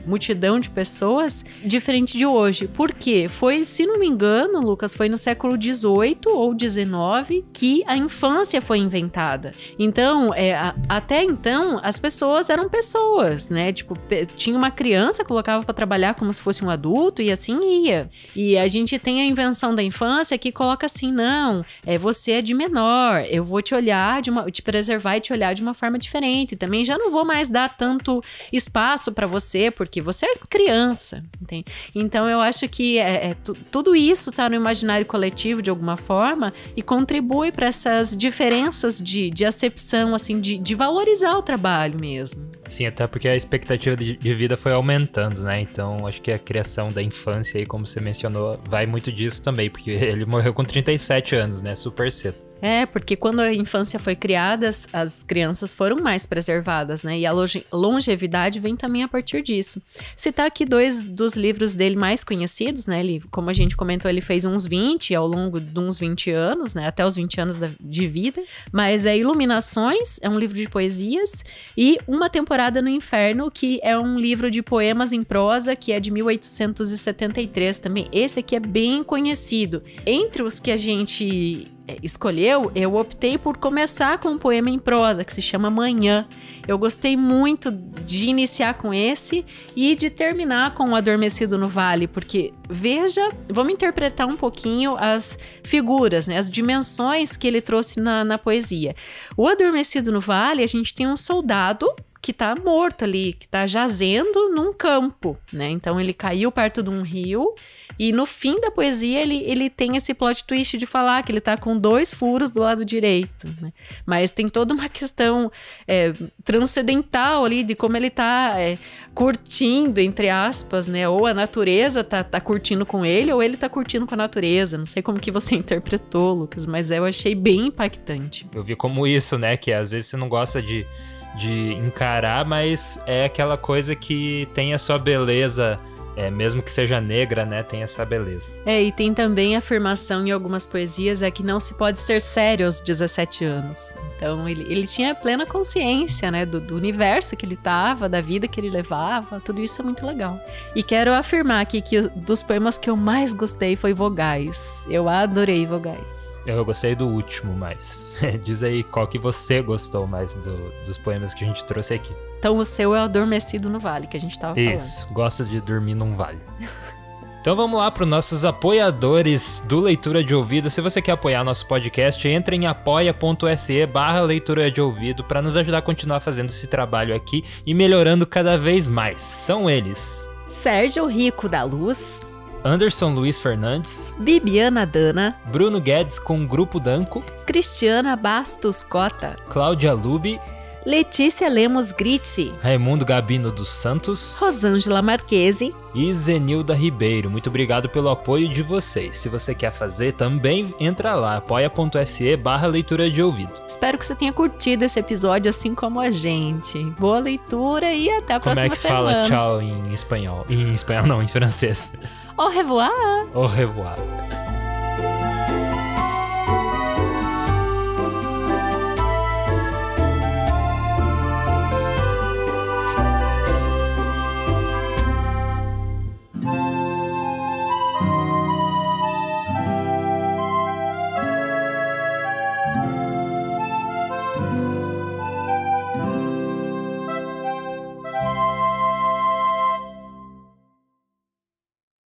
multidão 0.05 0.59
de 0.59 0.68
pessoas, 0.68 1.44
diferente 1.64 2.18
de 2.18 2.27
hoje. 2.27 2.66
Por 2.66 2.92
quê? 2.92 3.29
Foi, 3.29 3.64
se 3.64 3.87
não 3.87 4.01
me 4.01 4.07
engano, 4.09 4.61
Lucas, 4.61 4.96
foi 4.96 5.09
no 5.09 5.16
século 5.16 5.55
XVIII 5.55 6.18
ou 6.27 6.53
XIX 6.59 7.44
que 7.53 7.85
a 7.87 7.96
infância 7.96 8.61
foi 8.61 8.79
inventada. 8.79 9.55
Então, 9.79 10.35
é, 10.35 10.55
a, 10.55 10.75
até 10.88 11.23
então, 11.23 11.79
as 11.85 12.01
pessoas 12.01 12.51
eram 12.51 12.68
pessoas, 12.68 13.49
né? 13.49 13.73
Tipo, 13.73 13.96
tinha 14.35 14.57
uma 14.57 14.73
criança, 14.73 15.25
colocava 15.25 15.64
para 15.64 15.75
trabalhar 15.75 16.14
como 16.14 16.33
se 16.33 16.42
fosse 16.42 16.49
um 16.64 16.70
adulto 16.70 17.22
e 17.22 17.30
assim 17.30 17.84
ia. 17.84 18.10
E 18.34 18.56
a 18.56 18.66
gente 18.66 18.98
tem 18.98 19.20
a 19.20 19.24
invenção 19.24 19.74
da 19.74 19.82
infância 19.82 20.36
que 20.38 20.50
coloca 20.50 20.86
assim, 20.86 21.12
não, 21.12 21.64
é 21.86 21.96
você 21.96 22.32
é 22.32 22.42
de 22.42 22.54
menor, 22.54 23.24
eu 23.28 23.44
vou 23.44 23.62
te 23.62 23.74
olhar 23.74 24.22
de 24.22 24.30
uma, 24.30 24.50
te 24.50 24.62
preservar 24.62 25.16
e 25.16 25.20
te 25.20 25.32
olhar 25.32 25.54
de 25.54 25.62
uma 25.62 25.74
forma 25.74 25.98
diferente. 25.98 26.56
Também 26.56 26.84
já 26.84 26.98
não 26.98 27.10
vou 27.10 27.24
mais 27.24 27.48
dar 27.48 27.76
tanto 27.76 28.22
espaço 28.52 29.12
para 29.12 29.26
você, 29.26 29.70
porque 29.70 30.00
você 30.00 30.26
é 30.26 30.34
criança, 30.48 31.22
entende? 31.40 31.66
Então 31.94 32.28
eu 32.28 32.40
acho 32.40 32.68
que 32.68 32.98
é, 32.98 33.30
é 33.30 33.36
tudo 33.70 33.94
isso 33.94 34.32
tá 34.32 34.48
no 34.48 34.54
imaginário 34.54 35.06
coletivo 35.06 35.62
de 35.62 35.70
alguma 35.70 35.96
forma 35.96 36.52
e 36.76 36.82
contribui 36.82 37.52
para 37.52 37.66
essas 37.66 38.16
diferenças 38.16 38.98
de, 38.98 39.30
de 39.30 39.44
acepção, 39.44 40.14
assim, 40.14 40.40
de, 40.40 40.58
de 40.58 40.74
valorizar 40.74 41.36
o 41.36 41.42
trabalho 41.42 41.98
mesmo. 41.98 42.50
Sim, 42.66 42.86
até 42.86 43.06
porque 43.06 43.28
a 43.28 43.36
expectativa 43.36 43.96
de, 43.96 44.16
de 44.16 44.34
vida 44.34 44.56
foi 44.56 44.72
aumentando, 44.72 45.42
né? 45.42 45.60
Então 45.60 46.06
acho 46.06 46.20
que 46.22 46.32
a 46.32 46.38
criação 46.40 46.90
da 46.90 47.03
infância 47.03 47.59
aí, 47.59 47.66
como 47.66 47.87
você 47.87 48.00
mencionou, 48.00 48.59
vai 48.68 48.87
muito 48.87 49.12
disso 49.12 49.42
também, 49.42 49.70
porque 49.70 49.90
ele 49.92 50.24
morreu 50.24 50.53
com 50.53 50.64
37 50.64 51.37
anos, 51.37 51.62
né? 51.62 51.76
Super 51.76 52.11
cedo. 52.11 52.49
É, 52.62 52.85
porque 52.87 53.16
quando 53.16 53.40
a 53.40 53.53
infância 53.55 53.99
foi 53.99 54.14
criada, 54.14 54.68
as, 54.68 54.87
as 54.92 55.23
crianças 55.23 55.75
foram 55.75 55.96
mais 55.96 56.27
preservadas, 56.27 57.03
né? 57.03 57.18
E 57.18 57.27
a 57.27 57.33
longevidade 57.73 58.61
vem 58.61 58.77
também 58.77 59.03
a 59.03 59.09
partir 59.09 59.42
disso. 59.42 59.83
Citar 60.14 60.46
aqui 60.46 60.64
dois 60.64 61.03
dos 61.03 61.35
livros 61.35 61.75
dele 61.75 61.96
mais 61.96 62.23
conhecidos, 62.23 62.87
né? 62.87 63.01
Ele, 63.01 63.23
como 63.31 63.51
a 63.51 63.53
gente 63.53 63.77
comentou, 63.77 64.11
ele 64.11 64.20
fez 64.20 64.44
uns 64.44 64.66
20 64.66 65.14
ao 65.14 65.27
longo 65.27 65.59
de 65.61 65.79
uns 65.79 65.99
20 65.99 66.31
anos, 66.31 66.75
né? 66.75 66.87
Até 66.87 67.05
os 67.05 67.16
20 67.16 67.40
anos 67.40 67.57
da, 67.57 67.70
de 67.81 68.07
vida. 68.07 68.42
Mas 68.73 69.07
é 69.07 69.16
Iluminações, 69.16 70.18
é 70.23 70.29
um 70.29 70.38
livro 70.38 70.57
de 70.57 70.68
poesias, 70.68 71.44
e 71.77 71.99
Uma 72.07 72.29
Temporada 72.29 72.83
no 72.83 72.88
Inferno, 72.88 73.51
que 73.51 73.81
é 73.83 73.99
um 73.99 74.18
livro 74.18 74.51
de 74.51 74.62
poemas 74.62 75.12
em 75.12 75.23
prosa, 75.23 75.75
que 75.75 75.92
é 75.92 76.01
de 76.01 76.11
1873 76.11 77.79
também. 77.79 78.09
Esse 78.12 78.40
aqui 78.40 78.57
é 78.57 78.61
bem 78.61 79.03
conhecido. 79.03 79.83
Entre 80.07 80.42
os 80.42 80.59
que 80.59 80.70
a 80.70 80.77
gente 80.77 81.66
escolheu, 82.03 82.70
eu 82.74 82.94
optei 82.94 83.38
por 83.38 83.57
começar 83.57 84.18
com 84.18 84.31
um 84.31 84.38
poema 84.38 84.70
em 84.70 84.79
prosa 84.79 85.24
que 85.24 85.33
se 85.33 85.42
chama 85.42 85.70
Manhã. 85.70 86.26
Eu 86.66 86.79
gostei 86.79 87.16
muito 87.16 87.70
de 87.72 88.26
iniciar 88.26 88.74
com 88.74 88.92
esse 88.94 89.44
e 89.74 89.96
de 89.96 90.11
terminar 90.11 90.74
com 90.74 90.90
o 90.90 90.94
Adormecido 90.94 91.59
no 91.59 91.68
Vale, 91.68 92.07
porque 92.07 92.53
veja, 92.68 93.33
vamos 93.48 93.72
interpretar 93.72 94.26
um 94.26 94.37
pouquinho 94.37 94.96
as 94.98 95.38
figuras, 95.64 96.26
né, 96.26 96.38
as 96.38 96.50
dimensões 96.50 97.37
que 97.37 97.46
ele 97.46 97.61
trouxe 97.61 98.00
na, 98.00 98.24
na 98.24 98.38
poesia. 98.38 98.94
O 99.37 99.48
Adormecido 99.48 100.12
no 100.12 100.20
Vale, 100.20 100.62
a 100.62 100.66
gente 100.66 100.94
tem 100.94 101.07
um 101.07 101.16
soldado 101.16 101.87
que 102.20 102.33
tá 102.33 102.54
morto 102.54 103.04
ali, 103.04 103.33
que 103.33 103.48
tá 103.48 103.66
jazendo 103.66 104.50
num 104.54 104.72
campo, 104.72 105.38
né? 105.52 105.70
Então 105.70 106.00
ele 106.00 106.12
caiu 106.12 106.52
perto 106.52 106.83
de 106.83 106.90
um 106.90 107.02
rio 107.02 107.54
e 107.98 108.12
no 108.12 108.24
fim 108.24 108.59
da 108.61 108.70
poesia, 108.70 109.20
ele, 109.20 109.42
ele 109.46 109.68
tem 109.68 109.94
esse 109.94 110.14
plot 110.14 110.44
twist 110.44 110.78
de 110.78 110.87
falar 110.87 111.22
que 111.22 111.30
ele 111.30 111.40
tá 111.40 111.56
com 111.56 111.76
dois 111.76 112.14
furos 112.14 112.48
do 112.48 112.61
lado 112.61 112.83
direito, 112.83 113.46
né? 113.61 113.72
Mas 114.06 114.30
tem 114.30 114.48
toda 114.48 114.72
uma 114.72 114.88
questão 114.88 115.52
é, 115.87 116.14
transcendental 116.42 117.44
ali 117.44 117.62
de 117.62 117.74
como 117.74 117.98
ele 117.98 118.09
tá 118.09 118.54
é, 118.59 118.78
curtindo, 119.14 120.00
entre 120.00 120.30
aspas, 120.30 120.87
né? 120.87 121.06
Ou 121.09 121.26
a 121.26 121.35
natureza 121.35 122.02
tá, 122.02 122.24
tá 122.24 122.40
curtindo 122.40 122.87
com 122.87 123.04
ele, 123.04 123.33
ou 123.33 123.42
ele 123.42 123.59
tá 123.59 123.68
curtindo 123.68 124.06
com 124.06 124.14
a 124.14 124.16
natureza. 124.16 124.78
Não 124.78 124.87
sei 124.87 125.02
como 125.02 125.20
que 125.20 125.30
você 125.30 125.56
interpretou, 125.56 126.33
Lucas, 126.33 126.66
mas 126.66 126.90
eu 126.90 127.04
achei 127.04 127.35
bem 127.35 127.66
impactante. 127.66 128.46
Eu 128.54 128.64
vi 128.64 128.74
como 128.76 129.06
isso, 129.06 129.37
né? 129.37 129.59
Que 129.59 129.74
às 129.74 129.90
vezes 129.90 130.09
você 130.09 130.16
não 130.16 130.28
gosta 130.30 130.62
de 130.62 130.87
de 131.36 131.72
encarar, 131.74 132.44
mas 132.44 132.98
é 133.06 133.24
aquela 133.24 133.56
coisa 133.56 133.94
que 133.94 134.48
tem 134.54 134.74
a 134.74 134.78
sua 134.78 134.98
beleza 134.98 135.78
é, 136.16 136.30
mesmo 136.30 136.62
que 136.62 136.70
seja 136.70 137.00
negra, 137.00 137.44
né, 137.44 137.62
tem 137.62 137.82
essa 137.82 138.04
beleza. 138.04 138.50
É, 138.66 138.82
e 138.82 138.92
tem 138.92 139.14
também 139.14 139.54
a 139.54 139.58
afirmação 139.58 140.26
em 140.26 140.30
algumas 140.30 140.66
poesias 140.66 141.22
é 141.22 141.30
que 141.30 141.42
não 141.42 141.60
se 141.60 141.74
pode 141.74 141.98
ser 141.98 142.20
sério 142.20 142.66
aos 142.66 142.80
17 142.80 143.44
anos. 143.44 143.94
Então 144.16 144.48
ele, 144.48 144.62
ele 144.70 144.86
tinha 144.86 145.14
plena 145.14 145.46
consciência, 145.46 146.30
né, 146.30 146.44
do, 146.44 146.60
do 146.60 146.76
universo 146.76 147.36
que 147.36 147.46
ele 147.46 147.54
estava, 147.54 148.08
da 148.08 148.20
vida 148.20 148.48
que 148.48 148.60
ele 148.60 148.70
levava, 148.70 149.40
tudo 149.40 149.60
isso 149.60 149.80
é 149.80 149.84
muito 149.84 150.04
legal. 150.04 150.38
E 150.74 150.82
quero 150.82 151.12
afirmar 151.12 151.60
aqui 151.60 151.80
que 151.80 152.02
dos 152.02 152.42
poemas 152.42 152.76
que 152.76 152.90
eu 152.90 152.96
mais 152.96 153.32
gostei 153.32 153.76
foi 153.76 153.94
Vogais. 153.94 154.84
Eu 154.88 155.08
adorei 155.08 155.66
Vogais. 155.66 156.28
Eu 156.46 156.64
gostei 156.64 156.94
do 156.94 157.07
último 157.07 157.55
mais. 157.55 157.98
Diz 158.42 158.62
aí 158.62 158.83
qual 158.83 159.07
que 159.07 159.18
você 159.18 159.62
gostou 159.62 160.07
mais 160.07 160.35
do, 160.35 160.72
dos 160.85 160.96
poemas 160.98 161.35
que 161.35 161.44
a 161.44 161.46
gente 161.46 161.64
trouxe 161.64 161.94
aqui. 161.94 162.14
Então 162.38 162.57
o 162.57 162.64
seu 162.64 162.94
é 162.94 163.00
Adormecido 163.00 163.68
no 163.68 163.79
Vale, 163.79 164.07
que 164.07 164.16
a 164.16 164.20
gente 164.20 164.38
tava 164.38 164.55
falando. 164.55 164.76
Isso, 164.76 165.07
gosto 165.12 165.44
de 165.44 165.61
dormir 165.61 165.94
num 165.94 166.16
vale. 166.16 166.40
Então 167.40 167.57
vamos 167.57 167.79
lá 167.79 167.90
para 167.90 168.03
os 168.03 168.09
nossos 168.09 168.44
apoiadores 168.44 169.64
do 169.66 169.81
Leitura 169.81 170.22
de 170.22 170.35
Ouvido. 170.35 170.68
Se 170.68 170.83
você 170.83 171.00
quer 171.00 171.12
apoiar 171.12 171.42
nosso 171.42 171.66
podcast, 171.66 172.29
entre 172.29 172.55
em 172.55 172.66
apoia.se 172.66 173.87
barra 173.87 174.20
leitura 174.20 174.70
de 174.70 174.79
ouvido 174.79 175.24
para 175.24 175.40
nos 175.40 175.57
ajudar 175.57 175.79
a 175.79 175.83
continuar 175.83 176.20
fazendo 176.20 176.50
esse 176.50 176.66
trabalho 176.66 177.16
aqui 177.16 177.42
e 177.64 177.72
melhorando 177.72 178.26
cada 178.26 178.59
vez 178.59 178.87
mais. 178.87 179.22
São 179.22 179.70
eles. 179.70 180.29
Sérgio 180.48 181.07
Rico 181.07 181.48
da 181.48 181.62
Luz. 181.62 182.20
Anderson 182.62 183.14
Luiz 183.14 183.38
Fernandes, 183.38 184.14
Bibiana 184.18 184.85
Dana, 184.85 185.35
Bruno 185.46 185.81
Guedes 185.81 186.18
com 186.18 186.46
Grupo 186.46 186.79
Danco, 186.79 187.23
Cristiana 187.46 188.14
Bastos 188.16 188.83
Cota, 188.83 189.37
Cláudia 189.49 189.92
Lubi, 189.92 190.38
Letícia 190.84 191.46
Lemos 191.48 191.92
Gritti, 191.92 192.54
Raimundo 192.62 193.04
Gabino 193.04 193.52
dos 193.52 193.68
Santos, 193.68 194.38
Rosângela 194.40 195.02
Marquese 195.02 195.74
e 195.94 196.10
Zenilda 196.12 196.74
Ribeiro. 196.74 197.28
Muito 197.30 197.48
obrigado 197.50 197.88
pelo 197.88 198.08
apoio 198.08 198.48
de 198.48 198.62
vocês. 198.62 199.18
Se 199.18 199.28
você 199.28 199.54
quer 199.54 199.72
fazer, 199.72 200.12
também 200.12 200.74
entra 200.80 201.14
lá, 201.14 201.36
apoia.se 201.36 202.34
barra 202.36 202.66
leitura 202.66 203.10
de 203.10 203.22
ouvido. 203.22 203.52
Espero 203.68 203.98
que 203.98 204.06
você 204.06 204.14
tenha 204.14 204.32
curtido 204.32 204.84
esse 204.84 204.98
episódio 204.98 205.50
assim 205.50 205.74
como 205.74 206.00
a 206.00 206.10
gente. 206.10 206.82
Boa 206.98 207.18
leitura 207.18 207.92
e 207.92 208.08
até 208.08 208.34
a 208.34 208.40
como 208.40 208.54
próxima 208.54 208.74
semana. 208.74 209.00
Como 209.00 209.10
é 209.10 209.22
que 209.22 209.28
semana. 209.28 209.28
fala 209.28 209.50
tchau 209.50 209.62
em 209.62 209.92
espanhol? 209.92 210.46
Em 210.48 210.72
espanhol 210.72 211.06
não, 211.06 211.22
em 211.22 211.28
francês. 211.28 211.92
Au 212.38 212.48
revoir! 212.48 213.28
Au 213.34 213.46
revoir. 213.46 213.96